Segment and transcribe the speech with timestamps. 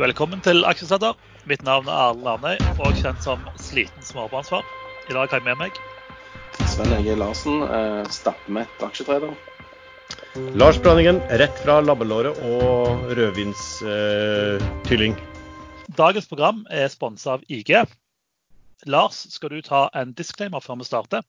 [0.00, 1.18] Velkommen til Aksjesladder.
[1.44, 4.64] Mitt navn er Erlend Arnøy, og kjent som sliten småbarnsfar.
[5.04, 5.76] I dag har jeg med meg
[6.64, 9.34] Sven Ege Larsen, eh, stappmett aksjetrader.
[10.56, 15.14] Lars Branningen, rett fra labbelåret og rødvinstylling.
[16.00, 17.84] Dagens program er sponsa av IG.
[18.88, 21.20] Lars, skal du ta en disclaimer før vi starter?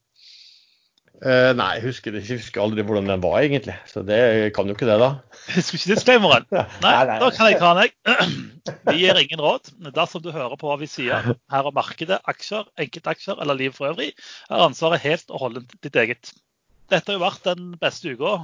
[1.21, 3.75] Eh, nei, jeg husker, jeg husker aldri hvordan den var, egentlig.
[3.87, 4.17] Så det
[4.55, 5.11] kan jo ikke det, da.
[5.55, 6.47] Husker ikke disclaimeren?
[6.51, 7.19] Nei, Nei, nei.
[7.21, 8.39] da kan jeg ta den, jeg.
[8.89, 9.69] Vi gir ingen råd.
[9.93, 13.91] Dersom du hører på hva vi sier her om markedet, aksjer, enkeltaksjer eller liv for
[13.91, 14.09] øvrig,
[14.49, 16.33] er ansvaret helt og holdent ditt eget.
[16.91, 18.35] Dette har jo vært den beste uka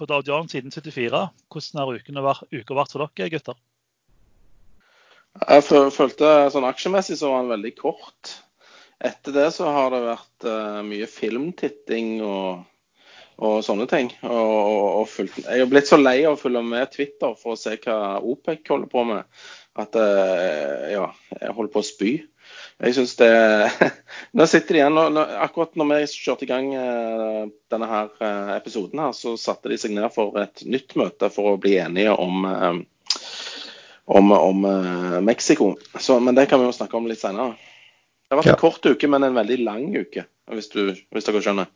[0.00, 1.22] på Dow Jones siden 74.
[1.52, 3.58] Hvordan har uka vært for dere, gutter?
[5.40, 5.64] Jeg
[5.96, 8.34] følte sånn aksjemessig så var den veldig kort.
[9.02, 12.60] Etter det så har det vært uh, mye filmtitting og,
[13.42, 14.12] og sånne ting.
[14.22, 17.74] Og, og, jeg har blitt så lei av å følge med Twitter for å se
[17.82, 19.24] hva OPEC holder på med,
[19.82, 22.12] at uh, ja, jeg holder på å spy.
[22.82, 23.30] Jeg synes det
[24.36, 28.14] Nå sitter de igjen nå, nå, Akkurat når vi kjørte i gang uh, denne her
[28.54, 32.14] episoden, her, så satte de seg ned for et nytt møte for å bli enige
[32.14, 32.46] om
[34.12, 34.64] om, om
[35.24, 35.72] Mexico.
[35.94, 37.54] Så, men det kan vi jo snakke om litt senere.
[38.32, 38.56] Det har vært Ja.
[38.56, 41.66] en kort uke, men en veldig lang uke, hvis, du, hvis dere skjønner.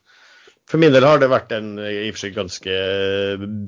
[0.67, 2.77] For min del har det vært en i og for seg ganske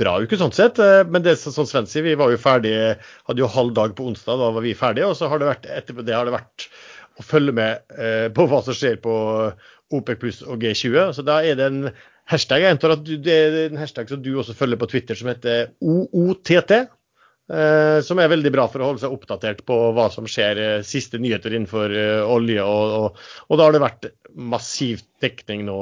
[0.01, 0.81] bra uke sånn sett.
[0.83, 2.97] eh, Men det som som Sven sier, vi var jo ferdige,
[3.29, 5.07] hadde jo halv dag på onsdag, da var vi ferdige.
[5.07, 6.69] Og så har det vært, etterpå det har det vært
[7.21, 9.15] å følge med eh, på hva som skjer på
[9.93, 11.13] OPEC pluss og G20.
[11.13, 11.91] Så da er det en
[12.33, 12.65] hashtag.
[12.65, 15.29] Jeg antar at du, det er en hashtag som du også følger på Twitter, som
[15.29, 16.89] heter OOTT.
[17.49, 20.83] Eh, som er veldig bra for å holde seg oppdatert på hva som skjer, eh,
[20.85, 22.61] siste nyheter innenfor eh, olje.
[22.61, 25.79] Og, og, og da har det vært massiv dekning nå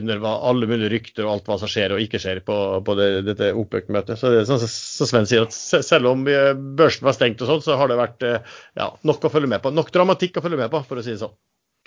[0.00, 3.10] under alle mulige rykter og alt hva som skjer og ikke skjer på, på det,
[3.28, 4.16] dette OPEC-møtet.
[4.16, 7.52] Så det er sånn som som Sven sier, at selv om børsen var stengt og
[7.52, 9.70] sånn, så har det vært ja, nok å følge med på.
[9.74, 11.36] Nok dramatikk å følge med på, for å si det sånn.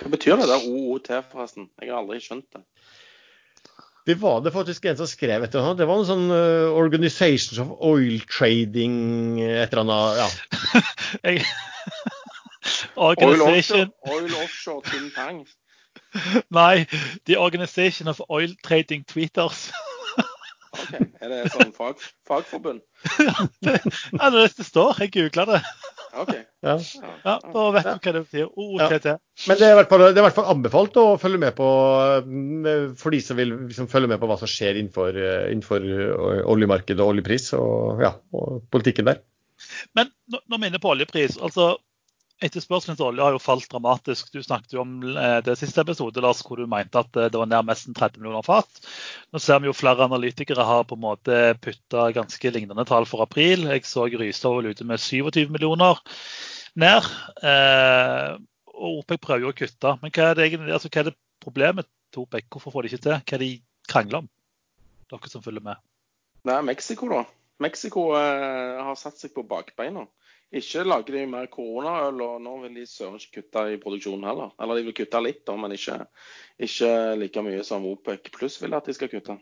[0.01, 1.67] Hva betyr det der OOT, forresten?
[1.81, 2.63] Jeg har aldri skjønt det.
[4.07, 5.77] Det var det faktisk en som skrev etter eller.
[5.77, 10.39] Det var en sånn uh, Organizations of Oil Trading et eller annet.
[11.21, 11.35] ja.
[12.95, 15.47] Organization offshore, oil offshore Tin Tang.
[16.49, 16.85] Nei,
[17.25, 19.69] The Organization of Oil Trading Tweeters.
[20.71, 22.81] Ok, Er det sånn fag, fagforbund?
[23.59, 25.01] det, ja, det, det står.
[25.03, 25.61] Jeg googla det.
[26.13, 26.31] OK.
[26.61, 26.75] Ja.
[27.25, 28.49] Ja, Da vet du hva det betyr.
[28.53, 29.05] OOTT.
[29.49, 31.69] Men det er, i hvert fall, det i hvert fall anbefalt å følge med på
[32.27, 35.81] mm, for de som vil liksom følge med på hva som skjer innenfor, eh, innenfor
[35.81, 39.23] eh, oljemarkedet og oljepris og, ja, og politikken der.
[39.97, 41.71] Men nå- når vi er inne på oljepris altså
[42.41, 44.31] Etterspørselen etter olje har jo falt dramatisk.
[44.33, 47.37] Du snakket jo om eh, det siste episode Lars, hvor du mente at eh, det
[47.37, 48.81] var nær nesten 30 millioner fat.
[49.29, 53.21] Nå ser vi jo flere analytikere har på en måte putta ganske lignende tall for
[53.27, 53.67] april.
[53.69, 56.01] Jeg så Rystad var ute med 27 millioner
[56.81, 57.11] ned.
[57.45, 58.39] Eh,
[58.71, 59.95] og OPEC prøver jo å kutte.
[60.01, 62.49] Men hva er det altså, hva er det problemet til OPEC?
[62.49, 63.19] Hvorfor får de ikke til?
[63.19, 64.31] Hva er det de krangler om?
[65.11, 65.77] Dere som følger med.
[66.41, 67.21] Det er Mexico, da.
[67.61, 70.07] Mexico eh, har satt seg på bakbeina.
[70.51, 74.49] Ikke lager de mer koronaøl, og nå vil de søren ikke kutte i produksjonen heller.
[74.59, 75.95] Eller de vil kutte litt, da, men ikke,
[76.67, 76.89] ikke
[77.21, 79.37] like mye som OPEC pluss vil at de skal kutte.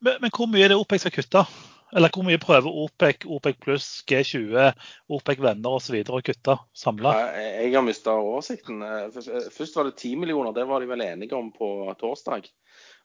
[0.00, 1.44] Men, men hvor mye er det OPEC skal kutte?
[1.92, 4.72] Eller hvor mye prøver OPEC, OPEC pluss, G20,
[5.12, 5.98] OPEC venner osv.
[6.08, 7.12] å kutte samla?
[7.36, 8.80] Jeg, har mista oversikten.
[8.80, 11.68] Eh, først- Først var det 10 millioner, det var de vel enige om på
[12.00, 12.48] torsdag.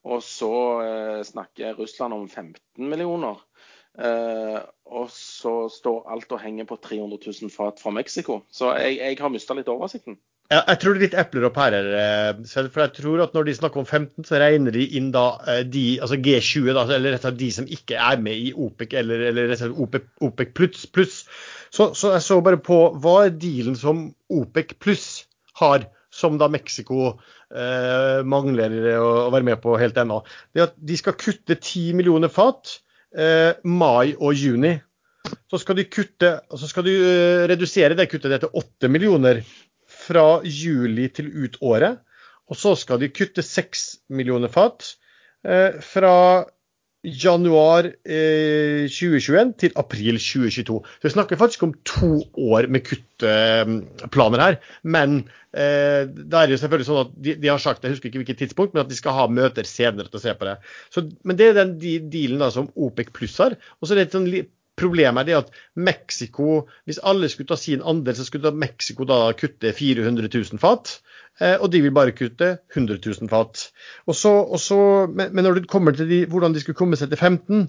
[0.07, 0.53] Og så
[0.85, 3.43] eh, snakker Russland om 15 millioner.
[3.97, 8.41] Eh, og så står alt og henger på 300 000 fat fra Mexico.
[8.53, 10.19] Så jeg, jeg har mista litt oversikten.
[10.47, 11.88] Ja, jeg tror det er litt epler og pærer.
[12.00, 15.25] eh, For jeg tror at når de snakker om 15, så regner de inn da
[15.44, 18.53] eh, de, altså G20, da, eller rett og slett de som ikke er med i
[18.56, 20.85] OPEC eller, eller rett og slett OPEC, OPEC pluss.
[20.96, 21.19] pluss.
[21.68, 25.09] Så, så jeg så bare på hva er dealen som OPEC pluss
[25.59, 27.18] har, som da Mexico
[27.52, 30.22] eh, mangler å, å være med på helt ennå.
[30.56, 32.78] Det at de skal kutte 10 millioner fat
[33.16, 34.76] eh, mai og juni.
[35.52, 39.41] Så skal kutte, så skal de eh, redusere det kuttet til 8 millioner
[39.87, 41.99] fra juli til ut året.
[42.47, 44.96] Og så skal de kutte 6 millioner fat
[45.43, 46.46] eh, fra
[47.07, 50.79] januar eh, 2021 til april 2022.
[50.99, 52.09] Så vi snakker faktisk om to
[52.51, 54.57] år med kuttplaner her.
[54.83, 55.17] Men
[55.55, 58.41] eh, da er jo selvfølgelig sånn at de, de har sagt, jeg husker ikke hvilket
[58.43, 60.57] tidspunkt, men at de skal ha møter senere til å se på det.
[60.93, 63.57] Så, men det er den de- dealen da som OPEC pluss har.
[63.79, 64.29] Og så er det et sånn
[64.78, 69.08] Problemet er det at Mexico, hvis alle skulle ta sin andel, så skulle da Mexico
[69.09, 71.00] da kutte 400 000 fat.
[71.41, 73.68] Eh, og de vil bare kutte 100 000 fat.
[74.06, 74.79] Og så, og så,
[75.09, 77.68] men, når det kommer til de, hvordan de skulle komme seg til 15,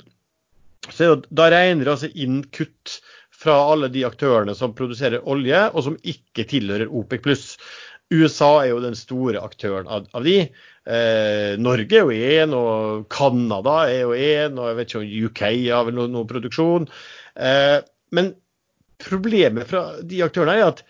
[0.88, 3.00] så det, da regner de altså inn kutt
[3.38, 7.44] fra alle de aktørene som produserer olje, og som ikke tilhører OPEC pluss.
[8.14, 10.38] USA er jo den store aktøren av, av de.
[10.88, 15.10] Eh, Norge er jo én, og Canada er jo én, og jeg vet ikke om
[15.28, 16.88] UK har vel noe, noe produksjon.
[17.36, 17.76] Eh,
[18.16, 18.32] men
[19.02, 20.82] problemet fra de aktørene er at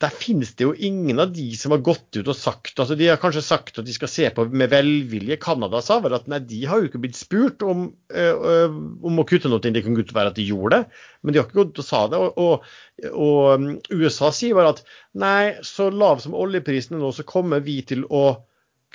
[0.00, 3.10] der finnes det jo ingen av de som har gått ut og sagt altså De
[3.10, 5.36] har kanskje sagt at de skal se på med velvilje.
[5.42, 9.26] Canada sa vel at nei, de har jo ikke blitt spurt om, øh, om å
[9.28, 9.60] kutte noe.
[9.60, 12.06] Det kan godt være at de gjorde det, men de har ikke gått og sa
[12.08, 12.22] det.
[12.22, 12.70] Og, og,
[13.10, 14.82] og um, USA sier bare at
[15.20, 18.24] nei, så lav som oljeprisen er nå, så kommer vi til å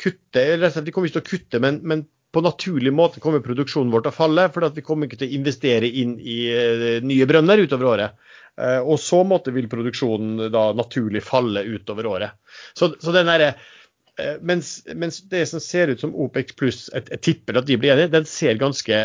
[0.02, 0.42] kutte.
[0.42, 4.08] Eller de kommer ikke til å kutte, men, men på naturlig måte kommer produksjonen vår
[4.08, 6.40] til å falle, for vi kommer ikke til å investere inn i
[7.06, 8.26] nye brønner utover året.
[8.56, 12.38] Eh, og så måtte vil produksjonen da naturlig falle utover året.
[12.78, 13.44] Så, så den der,
[14.16, 17.78] eh, mens, mens, det som ser ut som OPEC pluss, jeg, jeg, tipper at de
[17.82, 19.02] blir enige, den ser ganske,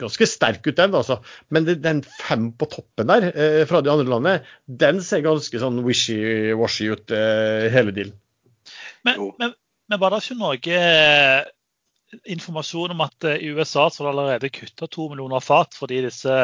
[0.00, 0.96] ganske sterk ut, den.
[1.00, 1.20] altså.
[1.54, 4.36] Men det, den fem på toppen der eh, fra de andre landene,
[4.68, 7.16] den ser ganske sånn wishy-washy ut,
[7.72, 8.16] hele dealen.
[9.04, 9.52] Men, men,
[9.88, 10.56] men, var det ikke noe
[12.24, 16.00] informasjon om at eh, i USA så har det allerede kutta to millioner fat fordi
[16.06, 16.36] disse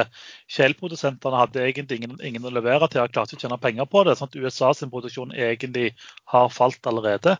[0.51, 4.17] Shell-produsentene hadde egentlig ingen, ingen, å levere til og klart å tjene penger på det.
[4.19, 5.93] sånn at USA sin produksjon egentlig
[6.35, 7.37] har falt allerede.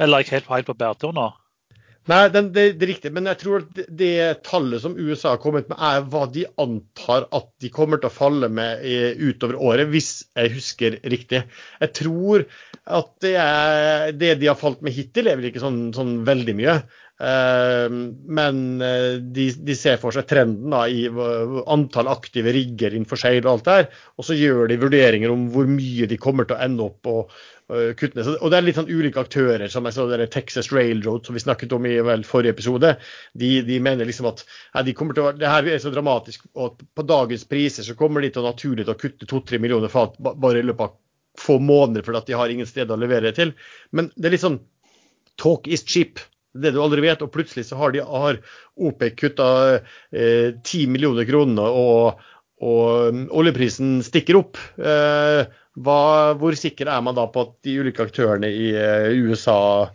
[0.00, 1.30] Eller er jeg helt på bærtur nå?
[2.10, 3.12] Nei, det, det, er riktig.
[3.14, 4.14] Men jeg tror det, det,
[4.46, 8.14] tallet som USA har kommet med, er hva de antar at de kommer til å
[8.16, 8.82] falle med
[9.22, 11.44] utover året, hvis jeg husker riktig.
[11.78, 12.46] Jeg tror
[12.90, 16.58] at det, er, det de har falt med hittil, er vel ikke sånn, sånn veldig
[16.58, 16.76] mye.
[17.22, 17.86] Uh,
[18.34, 21.04] men eh, de, de, ser for seg trenden da, i
[21.70, 23.86] antall aktive rigger innenfor seil og alt der.
[24.18, 27.36] Og så gjør de vurderinger om hvor mye de kommer til å ende opp og,
[27.72, 28.24] Eh, kuttene.
[28.36, 31.40] og det er litt sånn ulike aktører, som jeg så det Texas Railroad som vi
[31.40, 32.90] snakket om i vel, forrige episode.
[33.38, 36.44] De, de, mener liksom at ja, de kommer til å, det her er så dramatisk,
[36.52, 39.92] og på dagens priser så kommer de til å naturlig til å kutte to-tre millioner
[39.92, 40.98] fat bare i løpet av
[41.40, 43.54] få måneder fordi at de har ingen sted å levere det til.
[43.96, 44.60] Men det er litt sånn
[45.40, 46.20] talk is cheap.
[46.52, 47.22] Det du aldri vet.
[47.24, 48.42] Og plutselig så har, de, har
[48.76, 49.46] OPEC kutta
[50.12, 52.20] eh, 10 millioner kroner, og,
[52.62, 54.60] og um, oljeprisen stikker opp.
[54.78, 55.42] Eh,
[55.82, 55.98] hva,
[56.38, 59.88] hvor sikker er man da på at de ulike aktørene i uh, USA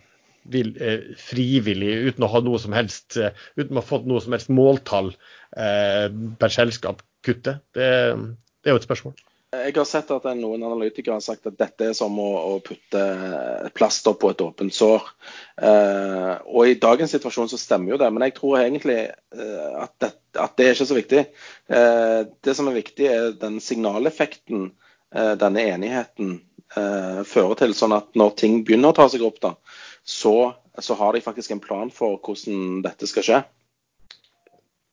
[0.52, 3.16] vil uh, frivillig, uten å ha noe som helst,
[3.56, 5.14] uten å ha fått noe som helst måltall
[5.48, 7.54] per selskap, kutte?
[7.74, 9.14] Det, det, er jo et spørsmål.
[9.48, 13.04] Jeg har sett at noen analytikere har sagt at dette er som å, å putte
[13.76, 15.06] plaster på et åpent sår.
[15.64, 19.94] Eh, og i dagens situasjon så stemmer jo det, men jeg tror egentlig eh, at,
[20.04, 21.24] det, at, det, er ikke så viktig.
[21.72, 24.68] Eh, det som er viktig, er den signaleffekten
[25.14, 26.40] Eh, denne enigheten
[26.76, 27.74] eh, fører til.
[27.76, 29.54] Sånn at når ting begynner å ta seg opp, da,
[30.04, 30.34] så,
[30.76, 33.38] så har de faktisk en plan for hvordan dette skal skje.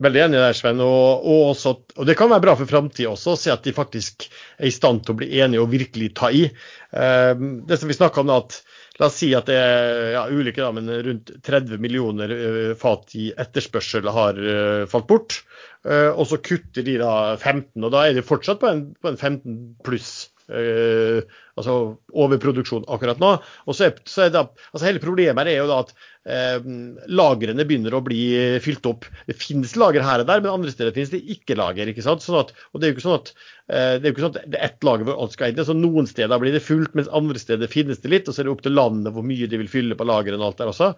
[0.03, 0.81] Veldig enig der, Sven.
[0.83, 3.75] Og, og, også, og det kan være bra for framtida også, å se at de
[3.75, 6.49] faktisk er i stand til å bli enige og virkelig ta i.
[6.49, 8.59] Eh, det som vi snakka om, at
[8.95, 12.31] La oss si at det er ja, ulike, da, men rundt 30 millioner
[12.79, 14.39] fat i etterspørsel har
[14.87, 15.41] falt bort.
[15.85, 19.11] Eh, og så kutter de da 15, og da er de fortsatt på en, på
[19.11, 20.13] en 15 pluss.
[20.45, 21.23] Uh,
[21.57, 21.73] altså
[22.13, 23.31] overproduksjon akkurat nå.
[23.65, 25.93] Og så er, så er det, altså Hele problemet er jo da at
[26.29, 26.67] uh,
[27.09, 28.21] lagrene begynner å bli
[28.61, 29.09] fylt opp.
[29.25, 31.89] Det finnes lager her og der, men andre steder finnes det ikke lager.
[31.89, 32.25] ikke sant?
[32.25, 34.33] Sånn at, og Det er jo ikke sånn at uh, det er jo ikke sånn
[34.35, 35.65] at det er ett lager hvor alt skal inn.
[35.65, 38.29] Så Noen steder blir det fullt, mens andre steder finnes det litt.
[38.29, 40.51] Og så er det opp til landet hvor mye de vil fylle på lagrene og
[40.51, 40.95] alt der også.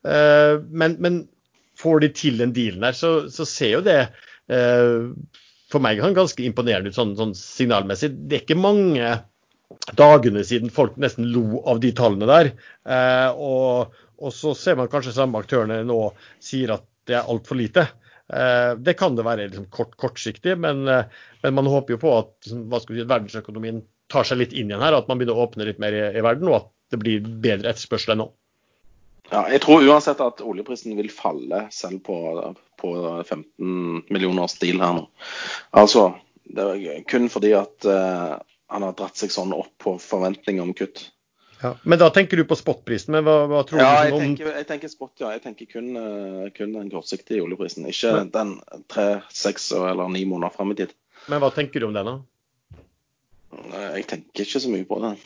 [0.00, 1.22] men, men
[1.76, 4.00] får de til den dealen her, så, så ser jo det
[4.50, 5.02] Eh,
[5.70, 8.12] for meg ganske imponerende ut sånn, sånn, signalmessig.
[8.28, 9.12] Det er ikke mange
[9.98, 12.52] dagene siden folk nesten lo av de tallene der.
[12.90, 16.00] Eh, og, og, så ser man kanskje samme aktørene nå
[16.42, 17.86] sier at det er altfor lite.
[18.30, 22.34] Eh, det kan det være liksom, kort, kortsiktig, men, men, man håper jo på at
[22.44, 24.98] liksom, si, verdensøkonomien tar seg litt inn igjen her.
[24.98, 27.70] At man begynner å åpne litt mer i, i verden, og at det blir bedre
[27.70, 28.32] etterspørsel enn nå.
[29.30, 32.16] Ja, jeg tror uansett at oljeprisen vil falle selv på,
[32.80, 32.90] på
[33.22, 35.04] 15 millioners deal her nå.
[35.78, 36.08] Altså,
[36.50, 40.74] det er kun fordi at uh, han har dratt seg sånn opp på forventninger om
[40.74, 41.06] kutt.
[41.60, 44.48] Ja, men da tenker du på spotprisen, men hva, hva tror ja, du om tenker,
[44.56, 45.34] jeg tenker spot, ja.
[45.36, 48.56] Jeg tenker kun, uh, kun den kortsiktige oljeprisen, ikke men, den
[48.90, 50.96] tre, seks eller ni måneder fram i tid.
[51.30, 52.18] Men hva tenker du om den, da?
[53.94, 55.20] Jeg tenker ikke så mye på den.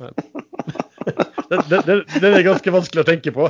[1.06, 3.46] det, den, den, er ganske vanskelig å tenke på.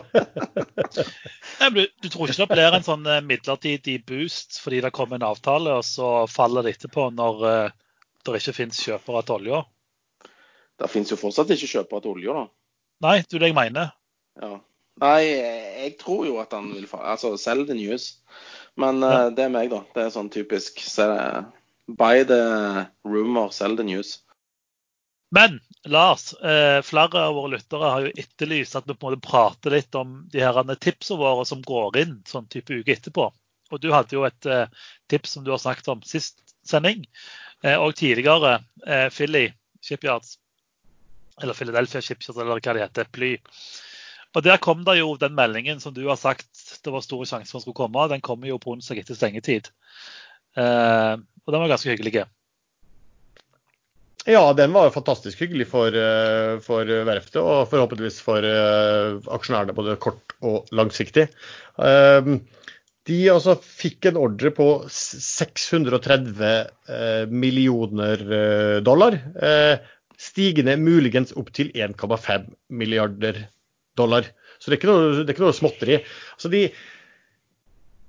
[1.60, 5.18] Nei, du, du, tror ikke det blir en sånn eh, midlertidig boost fordi det kommer
[5.18, 7.74] en avtale, og så faller det etterpå når uh,
[8.26, 9.62] det ikke finnes kjøpere til olja?
[10.76, 12.46] Det finnes jo fortsatt ikke kjøpere til olja, da.
[13.06, 13.92] Nei, det er det jeg mener.
[14.42, 14.52] Ja.
[15.00, 18.14] Nei, jeg tror jo at han vil Altså, selg the news.
[18.80, 19.82] Men uh, det er meg, da.
[19.96, 20.80] Det er sånn typisk.
[20.84, 21.04] Se,
[21.86, 24.18] Buy the rumor, sell the news.
[25.30, 29.28] Men Lars, eh, flere av våre lyttere har jo etterlyst at vi på en måte
[29.28, 33.28] prater litt om de her tipsene våre som går inn sånn type uke etterpå.
[33.70, 34.66] Og du hadde jo et eh,
[35.10, 37.06] tips som du har snakket om sist sending,
[37.62, 39.48] eh, og tidligere eh, Philly
[39.82, 40.38] Shipyards.
[41.42, 43.10] Eller Philadelphia Shipyards, eller hva det heter.
[43.12, 43.34] Ply.
[44.36, 46.48] Og Der kom det jo den meldingen som du har sagt
[46.84, 48.08] det var store sjanser for skulle komme.
[48.10, 49.70] Den kommer jo på onsdag etter stengetid.
[50.56, 52.26] Eh, og den var ganske hyggelig.
[54.26, 59.94] Ja, den var fantastisk hyggelig for, eh, for verftet, og forhåpentligvis for uh, aksjonærene både
[60.02, 61.28] kort og langsiktig.
[61.78, 62.40] Uh,
[63.06, 68.24] de altså fikk en ordre på 630 uh, millioner
[68.82, 69.20] dollar,
[70.18, 73.44] stigende muligens opp til 1,5 milliarder
[73.94, 74.26] dollar.
[74.58, 76.00] Så det er ikke noe, det er ikke noe småtteri.
[76.34, 76.66] Altså de,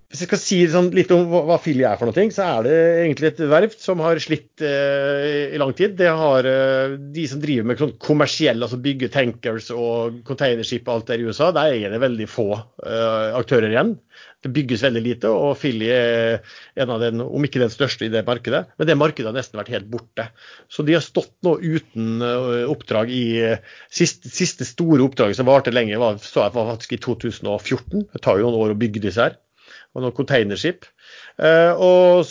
[0.07, 2.75] hvis jeg skal si sånn litt om hva Filly er for noe, så er det
[3.03, 5.97] egentlig et verft som har slitt eh, i lang tid.
[5.99, 10.93] Det har eh, De som driver med sånn kommersiell, altså bygge tankers og containerskip og
[10.93, 13.97] alt der i USA, der er det veldig få eh, aktører igjen.
[14.45, 16.39] Det bygges veldig lite, og Filly er
[16.79, 18.61] en av den, om ikke den største i det markedet.
[18.79, 20.29] Men det markedet har nesten vært helt borte.
[20.71, 23.25] Så de har stått nå uten eh, oppdrag i
[23.91, 28.07] Siste, siste store oppdraget som varte lenge, var, så jeg faktisk i 2014.
[28.15, 29.35] Det tar jo noen år å bygge disse her
[29.95, 30.87] og noen containerskip.
[31.39, 32.27] Eh, og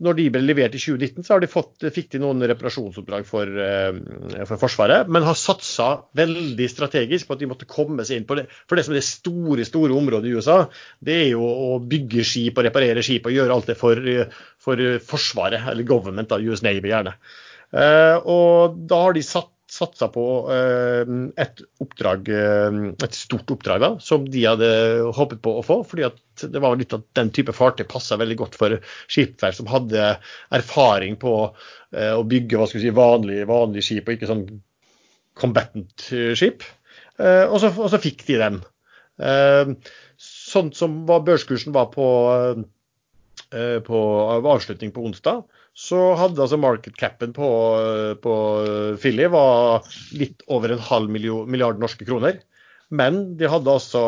[0.00, 4.44] når de ble levert i 2019, så de fått, fikk de noen reparasjonsoppdrag for, eh,
[4.48, 8.38] for Forsvaret, men har satsa veldig strategisk på at de måtte komme seg inn på
[8.38, 8.46] det.
[8.64, 10.62] For det som er det store store området i USA,
[11.04, 14.00] det er jo å bygge skip og reparere skip og gjøre alt det for,
[14.56, 14.80] for
[15.12, 17.18] Forsvaret, eller government, da, US Navy gjerne.
[17.70, 21.10] Eh, og da har de satt satsa på eh,
[21.40, 24.70] et oppdrag, eh, et stort oppdrag da, som de hadde
[25.16, 25.80] håpet på å få.
[25.86, 28.78] fordi at det var litt at den type fartøy passa veldig godt for
[29.10, 30.08] skipsverft som hadde
[30.56, 34.44] erfaring på eh, å bygge hva skal vi si, vanlige vanlig skip, og ikke sånn
[35.40, 36.66] combatant-skip.
[37.20, 38.54] Og, og, så fikk de den.
[40.20, 42.06] Sånn som børskursen var på,
[43.86, 44.00] på
[44.40, 45.44] avslutning på onsdag,
[45.80, 47.48] så hadde altså market capen på,
[48.20, 48.32] på
[49.00, 52.42] Philly var litt over en halv milliard norske kroner.
[52.92, 54.02] Men de hadde altså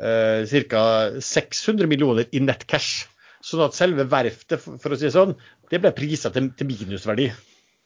[0.00, 0.84] eh, ca.
[1.20, 3.04] 600 millioner i net cash.
[3.44, 5.36] Sånn at selve verftet, for å si det sånn,
[5.70, 7.28] det ble prisa til, til, minusverdi.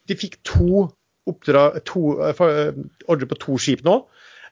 [0.08, 0.86] De fikk to,
[1.28, 2.70] oppdrag, to uh,
[3.10, 3.98] ordre på to skip nå.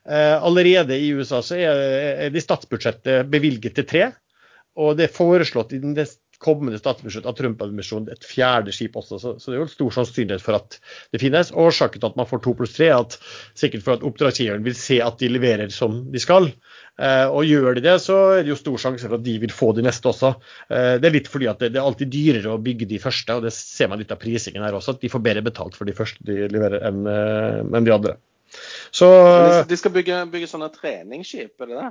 [0.08, 1.80] Eh, allerede i USA så er,
[2.26, 4.10] er de statsbudsjettet bevilget til tre.
[4.78, 5.96] Og det er foreslått i den
[6.42, 9.18] kommende statsbudsjett av Trump-administrasjonen et fjerde skip også.
[9.18, 10.78] Så, så, det er jo stor sannsynlighet for at
[11.14, 11.50] det finnes.
[11.50, 13.16] Årsaken til at man får to pluss tre, er at
[13.58, 16.50] sikkert for at oppdragsgiveren vil se at de leverer som de skal.
[16.98, 19.54] Eh, og gjør de det, så er det jo stor sjanse for at de vil
[19.54, 20.32] få de neste også.
[20.70, 23.38] Eh, det er litt fordi at det, det, er alltid dyrere å bygge de første,
[23.38, 24.96] og det ser man litt av prisingen her også.
[24.96, 28.18] At de får bedre betalt for de første de leverer enn eh, en de andre.
[28.94, 29.08] Så,
[29.68, 31.88] de skal bygge, bygge sånne treningsskip, er det det?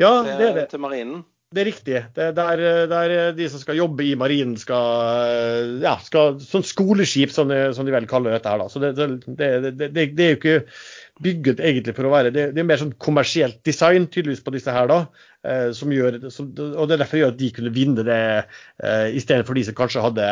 [0.00, 0.68] Ja, det er det.
[0.72, 1.24] Til marinen?
[1.54, 1.98] Det er riktig.
[2.10, 2.60] Det er der,
[2.90, 7.86] der, de som skal jobbe i marinen, skal, ja, skal Sånn skoleskip, som de, som
[7.86, 8.58] de, vel kaller dette her.
[8.58, 8.66] da.
[8.66, 10.56] Så det, det, det, er jo ikke
[11.22, 14.90] bygget egentlig for å være Det, er mer sånn kommersielt design tydeligvis på disse her,
[14.90, 14.98] da.
[15.46, 18.18] Eh, som gjør, som, og Det er derfor gjør at de kunne vinne det,
[18.82, 20.26] eh, istedenfor de som kanskje hadde,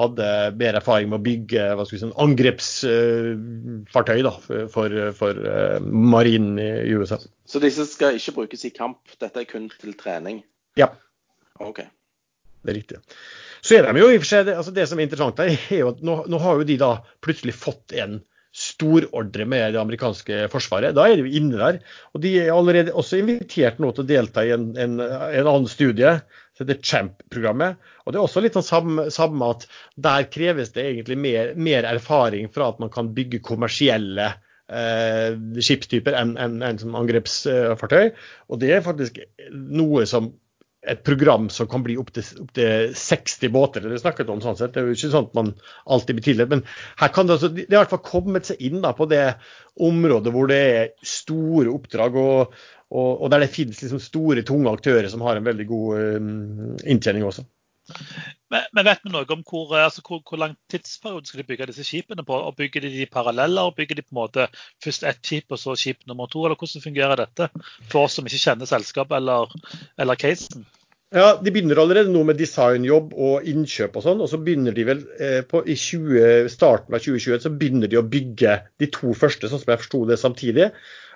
[0.00, 0.30] hadde
[0.64, 4.32] mer erfaring med å bygge hva skal vi si, angrepsfartøy da,
[4.72, 5.44] for, for
[5.84, 7.20] marinen i USA.
[7.44, 10.40] Så disse skal ikke brukes i kamp, dette er kun til trening?
[10.80, 10.90] Ja.
[11.62, 11.82] OK.
[12.64, 13.00] Det er riktig.
[13.64, 15.82] Så er de jo i og for seg, altså Det som er interessant, her, er
[15.82, 18.22] jo at nå, nå har jo de da plutselig fått en
[18.54, 20.94] storordre med det amerikanske forsvaret.
[20.94, 21.80] Da er de jo inne der.
[22.14, 25.66] Og de er allerede også invitert nå til å delta i en, en, en annen
[25.70, 26.12] studie,
[26.54, 27.80] som heter Champ-programmet.
[28.04, 29.66] Og det er også litt sånn samme, samme, at
[30.06, 34.30] der kreves det egentlig mer, mer erfaring fra at man kan bygge kommersielle
[34.70, 38.12] eh, skipstyper enn en, en, en angrepsfartøy.
[38.54, 39.18] Og det er faktisk
[39.50, 40.30] noe som
[40.90, 43.84] et program som kan bli opptil opp til 60 båter.
[43.84, 44.74] Det er snakket om sånn sett.
[44.74, 45.50] Det er jo ikke sånn at man
[45.96, 46.52] alltid blir tidligere.
[46.52, 46.64] Men
[47.00, 49.24] her kan det, altså, det har i hvert fall kommet seg inn da, på det
[49.84, 52.54] området hvor det er store oppdrag, og,
[52.92, 56.74] og, og der det finnes liksom store, tunge aktører som har en veldig god um,
[56.84, 57.46] inntjening også.
[58.54, 61.86] Men, vet vi noe om hvor, altså, hvor, hvor, lang tidsperiode skal de bygge disse
[61.86, 62.36] skipene på?
[62.36, 63.70] og Bygger de de paralleller?
[63.70, 64.46] og Bygger de på en måte
[64.84, 66.44] først ett skip og så skip nummer to?
[66.44, 67.50] eller Hvordan fungerer dette
[67.90, 69.54] for oss som ikke kjenner selskapet eller,
[69.98, 70.66] eller casen?
[71.14, 74.22] Ja, De begynner allerede nå med designjobb og innkjøp og sånn.
[74.24, 78.00] Og så begynner de vel eh, på, i 20, starten av 2021 så begynner de
[78.00, 80.70] å bygge de to første, sånn som jeg forsto det, samtidig.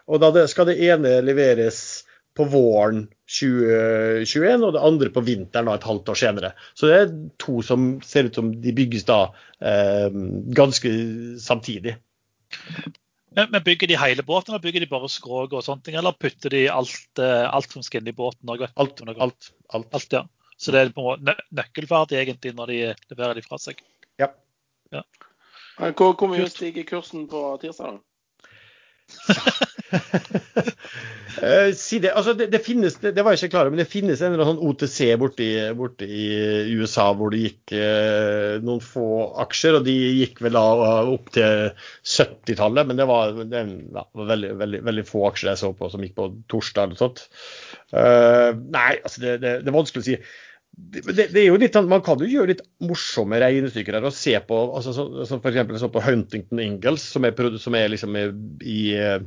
[0.09, 1.81] Og da det, skal det ene leveres
[2.39, 6.53] på våren 2021, og det andre på vinteren da, et halvt år senere.
[6.79, 7.11] Så det er
[7.43, 9.19] to som ser ut som de bygges da
[9.61, 10.09] eh,
[10.57, 10.93] ganske
[11.43, 11.99] samtidig.
[13.39, 15.99] Men Bygger de hele båten, eller bygger de bare skrog og sånne ting?
[15.99, 18.49] Eller putter de alt, eh, alt som skal inn i båten?
[18.51, 20.13] Alt, alt, alt, alt.
[20.13, 20.25] ja.
[20.59, 21.13] Så det er på
[21.55, 22.79] nøkkelferdig egentlig når de
[23.13, 23.79] leverer de fra seg?
[24.19, 24.33] Ja.
[24.95, 25.05] ja.
[25.79, 28.01] Hvor, hvor mye stiger kursen på tirsdag?
[31.43, 32.13] uh, si det.
[32.13, 34.35] Altså, det, det, finnes, det, det, var jeg ikke klar over, men det finnes en
[34.35, 36.27] eller annen sånn OTC borte i, borte i
[36.79, 39.07] USA hvor det gikk eh, noen få
[39.45, 40.67] aksjer, og de gikk vel da
[41.15, 41.71] opp til
[42.03, 42.91] 70-tallet.
[42.91, 43.65] Men det var, det,
[43.95, 47.01] ja, var veldig, veldig, veldig, få aksjer jeg så på som gikk på torsdag eller
[47.01, 47.25] sånt.
[47.95, 50.19] Uh, nei, altså det, det, er vanskelig å si
[50.79, 54.15] det, det, er jo litt, sånn, Man kan jo gjøre litt morsomme regnestykker her og
[54.15, 57.91] se på altså, så, så for eksempel, så på Huntington Ingalls, som er, som er
[57.93, 59.19] liksom i eh,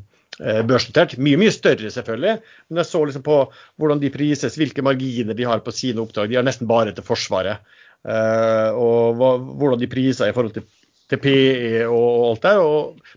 [0.42, 1.18] børsnotert.
[1.22, 2.40] Mye mye større, selvfølgelig.
[2.70, 3.38] Men jeg så liksom på
[3.78, 6.32] hvordan de prises, hvilke marginer de har på sine oppdrag.
[6.32, 7.62] De har nesten bare til Forsvaret.
[8.02, 9.22] Uh, og
[9.62, 10.70] hvordan de priser i forhold til,
[11.12, 12.62] PE og, alt der.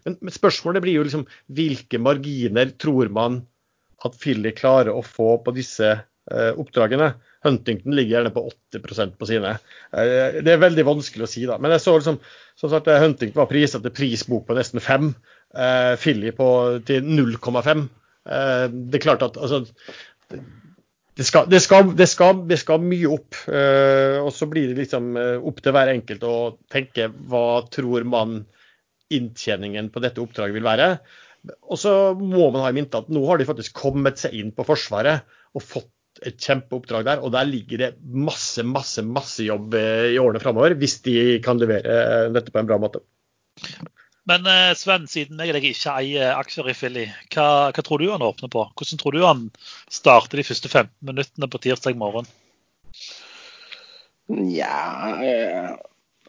[0.03, 3.37] Men, spørsmålet blir jo liksom hvilke marginer tror man
[4.05, 7.13] at Filly klarer å få på disse uh, oppdragene?
[7.45, 9.55] Huntington ligger gjerne på 80% på sine.
[9.93, 11.61] Eh, det er veldig vanskelig å si, da.
[11.61, 12.19] Men jeg så liksom,
[12.61, 15.13] som sagt, eh, Huntington var priset til prisbok på nesten 5.
[15.55, 16.49] Uh, Filly på,
[16.89, 17.87] til 0,5.
[18.27, 19.61] Uh, det er klart at altså,
[21.15, 23.37] det skal, det, skal, det, skal, det skal, mye opp.
[23.47, 26.37] Uh, og så blir det liksom eh, opp til hver enkelt å
[26.73, 28.41] tenke hva tror man
[29.15, 30.89] inntjeningen på dette oppdraget vil være.
[31.71, 34.51] Og så må man ha i minte at nå har de faktisk kommet seg inn
[34.57, 35.23] på Forsvaret
[35.55, 35.93] og fått
[36.29, 37.25] et kjempeoppdrag der.
[37.25, 41.61] Og der ligger det masse, masse, masse jobb eh, i årene framover, hvis de kan
[41.61, 43.03] levere eh, dette på en bra måte.
[44.29, 48.25] Men eh, Sven, siden jeg ikke eier aksjer i Philly, hva, hva, tror du han
[48.25, 48.67] åpner på?
[48.73, 49.49] Hvordan tror du han
[49.93, 52.31] starter de første 15 minuttene på tirsdag morgen?
[54.49, 55.77] Ja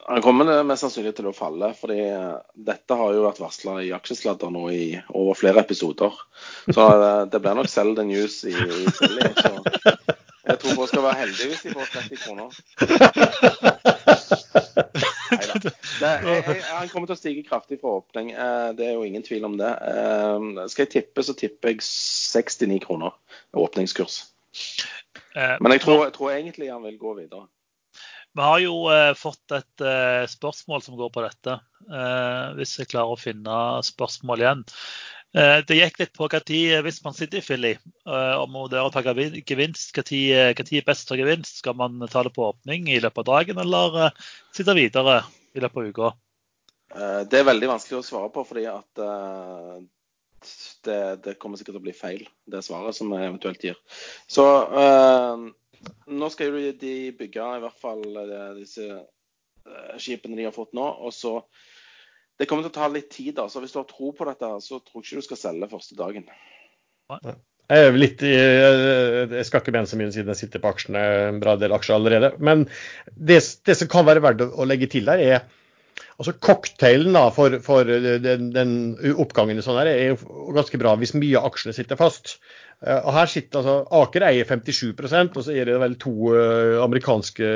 [0.08, 2.36] han kommer mest sannsynlig til å falle, fordi eh,
[2.68, 4.84] dette har jo vært varsla i aksjesladder nå i
[5.18, 6.14] over flere episoder.
[6.70, 9.32] Så eh, det blir nok selv the news i, i Silly.
[9.40, 9.50] Så
[10.46, 12.48] jeg tror folk skal være heldige hvis de får 30 kroner.
[16.06, 16.54] Neida.
[16.76, 18.30] han kommer til å stige kraftig fra åpning.
[18.38, 19.74] Eh, det er jo ingen tvil om det.
[20.70, 23.18] Skal jeg tippe, så tipper jeg 69 kroner
[23.58, 24.22] åpningskurs.
[25.34, 27.50] Men jeg tror, jeg tror egentlig han vil gå videre.
[28.36, 31.54] Vi har jo eh, fått et eh, spørsmål som går på dette,
[31.88, 34.64] eh, hvis jeg klarer å finne spørsmål igjen.
[35.36, 38.88] Eh, det gikk litt på når hvis man sitter i Philly eh, og må vurdere
[38.88, 41.60] å ta gevinst, når er best å ta gevinst?
[41.60, 44.22] Skal man ta det på åpning i løpet av dagen, eller eh,
[44.56, 45.22] sitte videre
[45.56, 46.14] i løpet av uka?
[47.28, 49.00] Det er veldig vanskelig å svare på, fordi at
[50.86, 53.80] det, det, kommer sikkert til å bli feil, det svaret som jeg eventuelt gir.
[54.32, 54.46] Så
[56.08, 60.76] nå skal jo de bygge i hvert fall eh, disse eh, skipene de har fått
[60.78, 60.86] nå.
[60.86, 61.40] og så
[62.38, 63.34] Det kommer til å ta litt tid.
[63.38, 65.72] da, så Hvis du har tro på dette, så tror jeg ikke du skal selge
[65.72, 66.26] første dagen.
[67.66, 71.40] Jeg er litt jeg skal ikke mene så mye siden jeg sitter på aksjene, en
[71.42, 72.34] bra del aksjer allerede.
[72.38, 72.68] Men
[73.16, 75.65] det, det som kan være verdt å legge til der, er
[76.20, 78.76] altså Cocktailen da, for, for den, den,
[79.20, 82.38] oppgangen sånn her er jo ganske bra hvis mye av aksjene sitter fast.
[82.84, 86.84] Eh, og her sitter altså, Aker eier 57% og så er det vel to uh,
[86.84, 87.50] amerikanske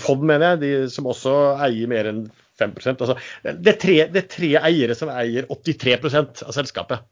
[0.00, 1.36] fond, mener jeg, de, som også
[1.68, 2.26] eier mer enn
[2.60, 7.08] 5 altså, det, er tre, det er tre eiere som eier 83 av selskapet.